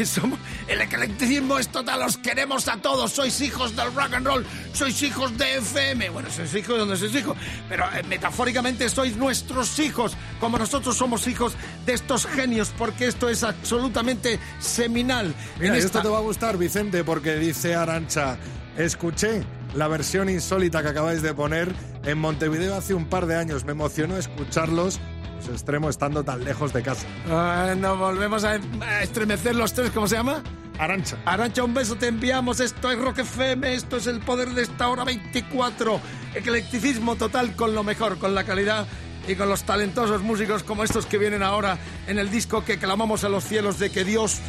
Somos- 0.06 0.38
el 0.68 0.80
eclecticismo 0.80 1.58
es 1.58 1.68
total, 1.68 2.02
os 2.02 2.16
queremos 2.16 2.66
a 2.68 2.78
todos, 2.78 3.12
sois 3.12 3.38
hijos 3.42 3.76
del 3.76 3.94
rock 3.94 4.14
and 4.14 4.26
roll, 4.26 4.46
sois 4.72 5.02
hijos 5.02 5.36
de 5.36 5.56
FM. 5.58 6.08
Bueno, 6.10 6.30
sois 6.30 6.54
hijos 6.54 6.74
de 6.74 6.78
donde 6.78 6.96
sois 6.96 7.14
hijos, 7.14 7.36
pero 7.68 7.84
eh, 7.92 8.02
metafóricamente 8.08 8.88
sois 8.88 9.16
nuestros 9.16 9.78
hijos, 9.78 10.16
como 10.40 10.56
nosotros 10.58 10.96
somos 10.96 11.26
hijos 11.26 11.52
de 11.84 11.92
estos 11.92 12.26
genios, 12.26 12.72
porque 12.78 13.06
esto 13.06 13.28
es 13.28 13.42
absolutamente 13.42 14.38
seminal. 14.60 15.34
Mira, 15.60 15.74
en 15.76 15.84
esto 15.84 16.00
te 16.00 16.08
va 16.08 16.18
a 16.18 16.22
gustar, 16.22 16.56
Vicente, 16.56 17.04
porque 17.04 17.36
dice 17.36 17.74
Arancha, 17.74 18.38
escuché 18.78 19.42
la 19.74 19.88
versión 19.88 20.28
insólita 20.28 20.82
que 20.82 20.88
acabáis 20.88 21.20
de 21.20 21.34
poner 21.34 21.74
en 22.04 22.18
Montevideo 22.18 22.74
hace 22.76 22.94
un 22.94 23.06
par 23.06 23.26
de 23.26 23.36
años. 23.36 23.64
Me 23.64 23.72
emocionó 23.72 24.16
escucharlos, 24.16 25.00
su 25.44 25.52
extremo 25.52 25.88
estando 25.90 26.24
tan 26.24 26.42
lejos 26.44 26.72
de 26.72 26.82
casa. 26.82 27.06
Ah, 27.30 27.74
nos 27.76 27.98
volvemos 27.98 28.44
a, 28.44 28.58
a 28.80 29.02
estremecer 29.02 29.54
los 29.54 29.72
tres, 29.72 29.90
¿cómo 29.90 30.08
se 30.08 30.16
llama? 30.16 30.42
Arancha. 30.78 31.16
Arancha, 31.24 31.62
un 31.62 31.74
beso 31.74 31.94
te 31.96 32.08
enviamos. 32.08 32.60
Esto 32.60 32.90
es 32.90 32.98
Rock 32.98 33.18
FM, 33.18 33.74
esto 33.74 33.96
es 33.96 34.06
el 34.06 34.20
poder 34.20 34.50
de 34.50 34.62
esta 34.62 34.88
hora 34.88 35.04
24. 35.04 36.00
Eclecticismo 36.34 37.16
total 37.16 37.54
con 37.54 37.74
lo 37.74 37.84
mejor, 37.84 38.18
con 38.18 38.34
la 38.34 38.44
calidad 38.44 38.86
y 39.28 39.36
con 39.36 39.48
los 39.48 39.62
talentosos 39.62 40.22
músicos 40.22 40.62
como 40.62 40.84
estos 40.84 41.06
que 41.06 41.18
vienen 41.18 41.42
ahora 41.42 41.78
en 42.06 42.18
el 42.18 42.30
disco 42.30 42.64
que 42.64 42.78
clamamos 42.78 43.24
a 43.24 43.28
los 43.28 43.44
cielos 43.44 43.78
de 43.78 43.90
que 43.90 44.04
Dios 44.04 44.40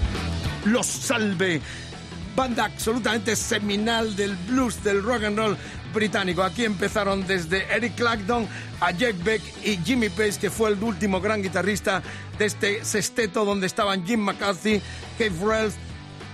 los 0.65 0.87
salve. 0.87 1.61
Banda 2.35 2.65
absolutamente 2.65 3.35
seminal 3.35 4.15
del 4.15 4.35
blues, 4.35 4.83
del 4.83 5.03
rock 5.03 5.23
and 5.23 5.37
roll 5.37 5.57
británico. 5.95 6.43
Aquí 6.43 6.63
empezaron 6.63 7.25
desde 7.25 7.65
Eric 7.73 7.95
Clapton 7.95 8.47
a 8.79 8.91
Jack 8.91 9.15
Beck 9.23 9.41
y 9.63 9.77
Jimmy 9.77 10.09
Page, 10.09 10.37
que 10.39 10.51
fue 10.51 10.69
el 10.69 10.83
último 10.83 11.19
gran 11.19 11.41
guitarrista 11.41 12.03
de 12.37 12.45
este 12.45 12.85
sexteto 12.85 13.43
donde 13.45 13.65
estaban 13.65 14.05
Jim 14.05 14.19
McCarthy, 14.19 14.79
Keith 15.17 15.41
Relf, 15.41 15.73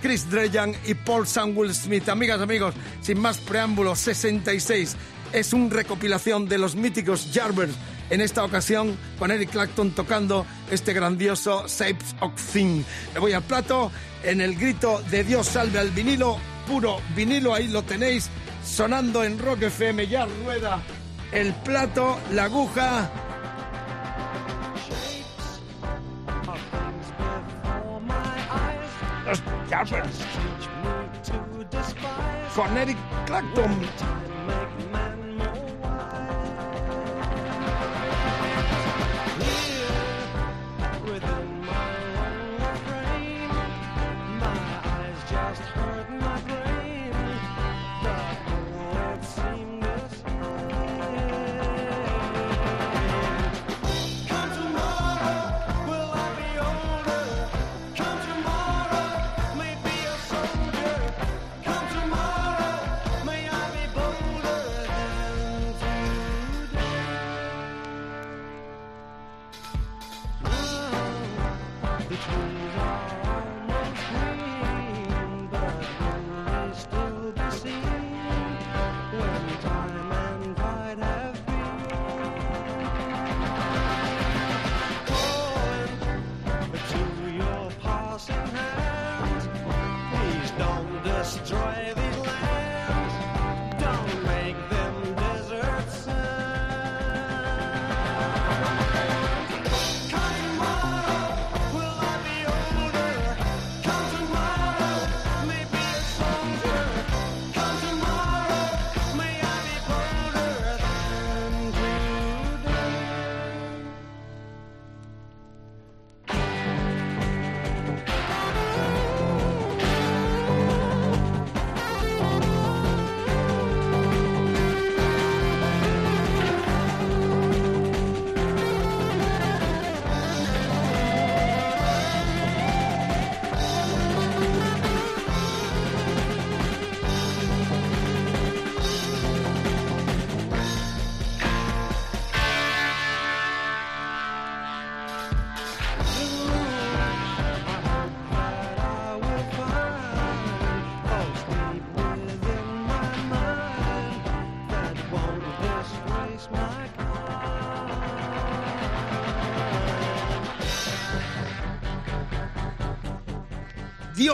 Chris 0.02 0.30
Dreyan 0.30 0.76
y 0.86 0.96
Paul 0.96 1.26
Samuel 1.26 1.74
Smith. 1.74 2.10
Amigas, 2.10 2.42
amigos, 2.42 2.76
sin 3.02 3.20
más 3.20 3.38
preámbulos, 3.38 4.00
66 4.00 4.98
es 5.32 5.54
una 5.54 5.74
recopilación 5.74 6.48
de 6.50 6.58
los 6.58 6.76
míticos 6.76 7.30
Jarvers. 7.34 7.74
En 8.10 8.20
esta 8.20 8.44
ocasión, 8.44 8.98
con 9.18 9.32
Eric 9.32 9.52
Clapton 9.52 9.92
tocando 9.92 10.46
este 10.70 10.92
grandioso 10.92 11.66
Shapes 11.68 12.14
of 12.20 12.34
Thing. 12.52 12.84
Me 13.14 13.20
voy 13.22 13.32
al 13.32 13.44
plato 13.44 13.90
en 14.24 14.42
el 14.42 14.56
grito 14.56 15.02
de 15.10 15.24
Dios 15.24 15.48
salve 15.48 15.80
al 15.80 15.92
vinilo, 15.92 16.38
puro 16.68 17.00
vinilo, 17.16 17.54
ahí 17.54 17.70
lo 17.70 17.84
tenéis, 17.84 18.30
sonando 18.64 19.24
en 19.24 19.40
Rock 19.40 19.64
FM, 19.64 20.08
ya 20.08 20.26
rueda 20.26 20.82
el 21.32 21.54
plato, 21.54 22.20
la 22.32 22.44
aguja. 22.46 23.10
Con 32.54 32.78
Eric 32.78 32.98
Clapton. 33.26 33.72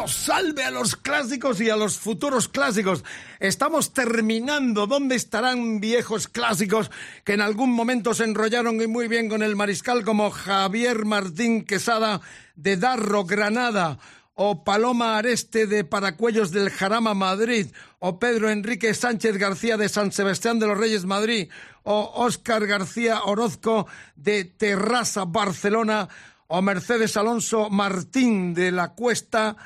Salve 0.05 0.63
a 0.63 0.71
los 0.71 0.95
clásicos 0.95 1.59
y 1.59 1.69
a 1.69 1.75
los 1.75 1.97
futuros 1.97 2.47
clásicos. 2.47 3.03
Estamos 3.39 3.93
terminando. 3.93 4.85
¿Dónde 4.85 5.15
estarán 5.15 5.79
viejos 5.79 6.27
clásicos 6.27 6.91
que 7.23 7.33
en 7.33 7.41
algún 7.41 7.71
momento 7.71 8.13
se 8.13 8.25
enrollaron 8.25 8.79
y 8.81 8.87
muy 8.87 9.07
bien 9.07 9.29
con 9.29 9.41
el 9.41 9.55
mariscal 9.55 10.03
como 10.03 10.29
Javier 10.29 11.05
Martín 11.05 11.65
Quesada 11.65 12.21
de 12.55 12.77
Darro, 12.77 13.25
Granada? 13.25 13.97
o 14.39 14.63
Paloma 14.63 15.17
Areste 15.17 15.65
de 15.65 15.83
Paracuellos 15.83 16.51
del 16.51 16.69
Jarama, 16.69 17.15
Madrid, 17.15 17.73
o 17.97 18.19
Pedro 18.19 18.51
Enrique 18.51 18.93
Sánchez 18.93 19.35
García 19.37 19.77
de 19.77 19.89
San 19.89 20.11
Sebastián 20.11 20.59
de 20.59 20.67
los 20.67 20.77
Reyes, 20.77 21.05
Madrid, 21.05 21.49
o 21.81 22.11
Óscar 22.17 22.67
García 22.67 23.23
Orozco 23.23 23.87
de 24.15 24.45
Terrassa, 24.45 25.25
Barcelona, 25.25 26.07
o 26.45 26.61
Mercedes 26.61 27.17
Alonso 27.17 27.71
Martín 27.71 28.53
de 28.53 28.71
la 28.71 28.93
Cuesta 28.93 29.57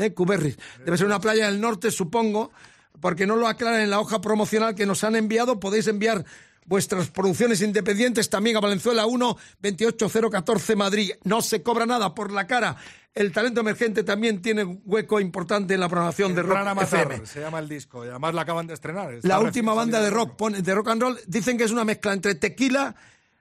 Debe 0.84 0.98
ser 0.98 1.06
una 1.06 1.20
playa 1.20 1.46
del 1.46 1.60
norte, 1.60 1.90
supongo, 1.90 2.52
porque 3.00 3.26
no 3.26 3.36
lo 3.36 3.48
aclaran 3.48 3.80
en 3.80 3.90
la 3.90 4.00
hoja 4.00 4.20
promocional 4.20 4.74
que 4.74 4.86
nos 4.86 5.04
han 5.04 5.16
enviado. 5.16 5.58
Podéis 5.58 5.86
enviar 5.88 6.24
vuestras 6.66 7.08
producciones 7.08 7.62
independientes 7.62 8.30
también 8.30 8.56
a 8.56 8.60
Valenzuela 8.60 9.06
1 9.06 9.36
28014 9.60 10.76
Madrid. 10.76 11.10
No 11.24 11.42
se 11.42 11.62
cobra 11.62 11.86
nada 11.86 12.14
por 12.14 12.30
la 12.32 12.46
cara. 12.46 12.76
El 13.14 13.32
talento 13.32 13.60
emergente 13.60 14.04
también 14.04 14.40
tiene 14.40 14.62
un 14.64 14.80
hueco 14.84 15.18
importante 15.20 15.74
en 15.74 15.80
la 15.80 15.88
programación 15.88 16.32
de 16.34 16.42
Rock 16.42 16.58
FM. 16.82 17.26
se 17.26 17.40
llama 17.40 17.58
el 17.58 17.68
disco. 17.68 18.04
Y 18.04 18.08
además 18.08 18.34
la 18.34 18.42
acaban 18.42 18.66
de 18.68 18.74
estrenar. 18.74 19.12
La 19.22 19.40
última 19.40 19.74
banda 19.74 20.00
de 20.00 20.10
rock, 20.10 20.36
pone- 20.36 20.62
de 20.62 20.74
rock 20.74 20.88
and 20.88 21.02
roll, 21.02 21.18
dicen 21.26 21.58
que 21.58 21.64
es 21.64 21.72
una 21.72 21.84
mezcla 21.84 22.12
entre 22.12 22.36
Tequila, 22.36 22.94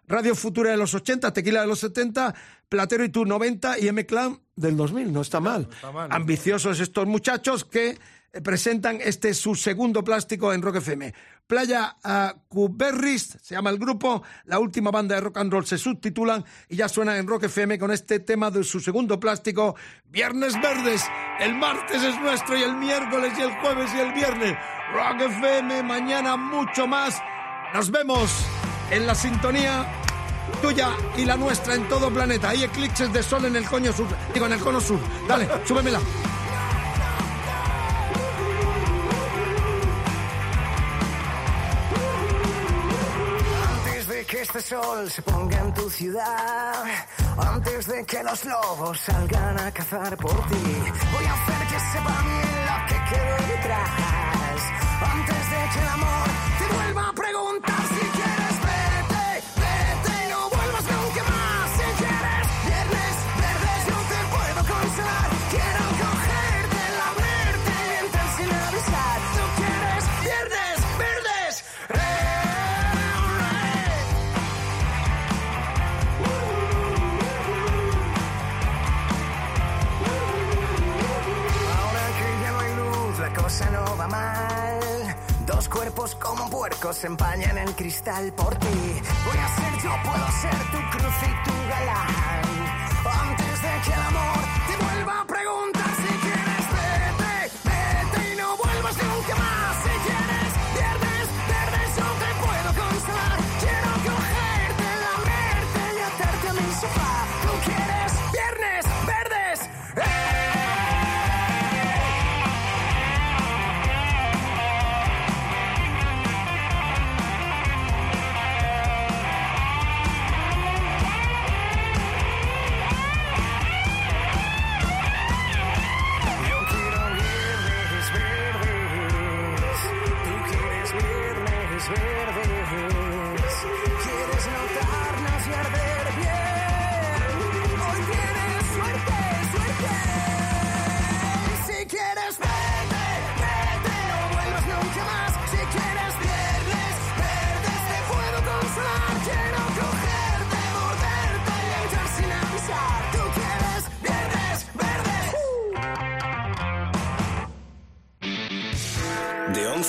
Radio 0.08 0.34
Futura 0.34 0.72
de 0.72 0.78
los 0.78 0.96
80, 0.96 1.32
Tequila 1.34 1.62
de 1.62 1.68
los 1.68 1.80
70, 1.80 2.34
Platero 2.68 3.04
y 3.04 3.10
Tú 3.10 3.26
90 3.26 3.78
y 3.78 3.88
M-Clan 3.90 4.40
del 4.56 4.76
2000. 4.76 5.14
No 5.14 5.22
está 5.22 5.40
mal. 5.40 5.68
está 5.72 5.92
mal. 5.92 6.10
Ambiciosos 6.12 6.80
estos 6.80 7.06
muchachos 7.06 7.64
que 7.64 7.98
presentan 8.44 9.00
este 9.02 9.36
su 9.36 9.54
segundo 9.54 10.04
plástico 10.04 10.52
en 10.52 10.64
Rock 10.64 10.78
FM. 10.78 11.14
Playa 11.50 11.98
ah, 12.04 12.36
Cuberris, 12.48 13.40
se 13.42 13.56
llama 13.56 13.72
el 13.72 13.80
grupo, 13.80 14.22
la 14.46 14.60
última 14.60 14.92
banda 14.92 15.16
de 15.16 15.22
rock 15.22 15.38
and 15.38 15.52
roll 15.52 15.66
se 15.66 15.80
subtitulan 15.80 16.46
y 16.70 16.76
ya 16.76 16.88
suenan 16.88 17.16
en 17.16 17.26
Rock 17.26 17.46
FM 17.46 17.80
con 17.80 17.90
este 17.90 18.20
tema 18.20 18.52
de 18.52 18.64
su 18.64 18.80
segundo 18.80 19.20
plástico, 19.20 19.76
Viernes 20.12 20.54
Verdes. 20.62 21.02
El 21.40 21.56
martes 21.56 22.04
es 22.04 22.22
nuestro 22.22 22.56
y 22.56 22.62
el 22.62 22.76
miércoles 22.76 23.34
y 23.36 23.42
el 23.42 23.50
jueves 23.62 23.90
y 23.96 24.00
el 24.00 24.14
viernes. 24.14 24.56
Rock 24.94 25.22
FM, 25.22 25.82
mañana 25.82 26.38
mucho 26.38 26.86
más. 26.86 27.20
Nos 27.74 27.90
vemos 27.90 28.30
en 28.92 29.08
la 29.08 29.16
sintonía 29.16 29.88
tuya 30.62 30.92
y 31.18 31.26
la 31.26 31.36
nuestra 31.36 31.74
en 31.74 31.90
todo 31.90 32.14
planeta. 32.14 32.50
Hay 32.50 32.64
eclipses 32.64 33.12
de 33.12 33.24
sol 33.24 33.46
en 33.46 33.56
el 33.56 33.66
coño 33.66 33.92
sur, 33.92 34.06
digo 34.36 34.46
en 34.46 34.54
el 34.54 34.60
cono 34.60 34.80
sur. 34.80 35.00
Dale, 35.28 35.48
súbemela. 35.66 36.00
Que 44.30 44.44
este 44.44 44.62
sol 44.62 45.10
se 45.10 45.24
ponga 45.24 45.58
en 45.58 45.74
tu 45.74 45.90
ciudad, 45.90 46.84
antes 47.36 47.88
de 47.88 48.06
que 48.06 48.24
los 48.24 48.46
lobos 48.46 49.00
salgan 49.00 49.60
a 49.60 49.72
cazar 49.72 50.16
por 50.18 50.36
ti, 50.48 50.76
voy 51.14 51.26
a 51.26 51.34
hacer 51.34 51.68
que 51.68 51.80
sepa 51.92 52.16
bien 52.22 52.52
lo 52.70 52.78
que 52.90 52.98
quedó 53.10 53.38
detrás. 53.48 54.62
Antes 55.02 55.50
de 55.50 55.70
que 55.74 55.80
el 55.80 55.88
amor 55.88 56.28
te 56.60 56.76
vuelva 56.76 57.10
a 57.10 57.14
puercos 86.60 86.98
se 86.98 87.08
empañan 87.08 87.58
en 87.58 87.72
cristal 87.72 88.34
por 88.34 88.54
ti. 88.56 88.68
Voy 89.26 89.38
a 89.38 89.48
ser 89.56 89.74
yo, 89.82 89.92
puedo 90.04 90.28
ser 90.42 90.60
tu 90.74 90.98
cruz 90.98 91.16
y 91.24 91.50
tu 91.50 91.56
galán. 91.70 92.44
Antes 93.30 93.62
de 93.62 93.74
que 93.86 93.94
el 93.94 94.02
amor 94.02 94.44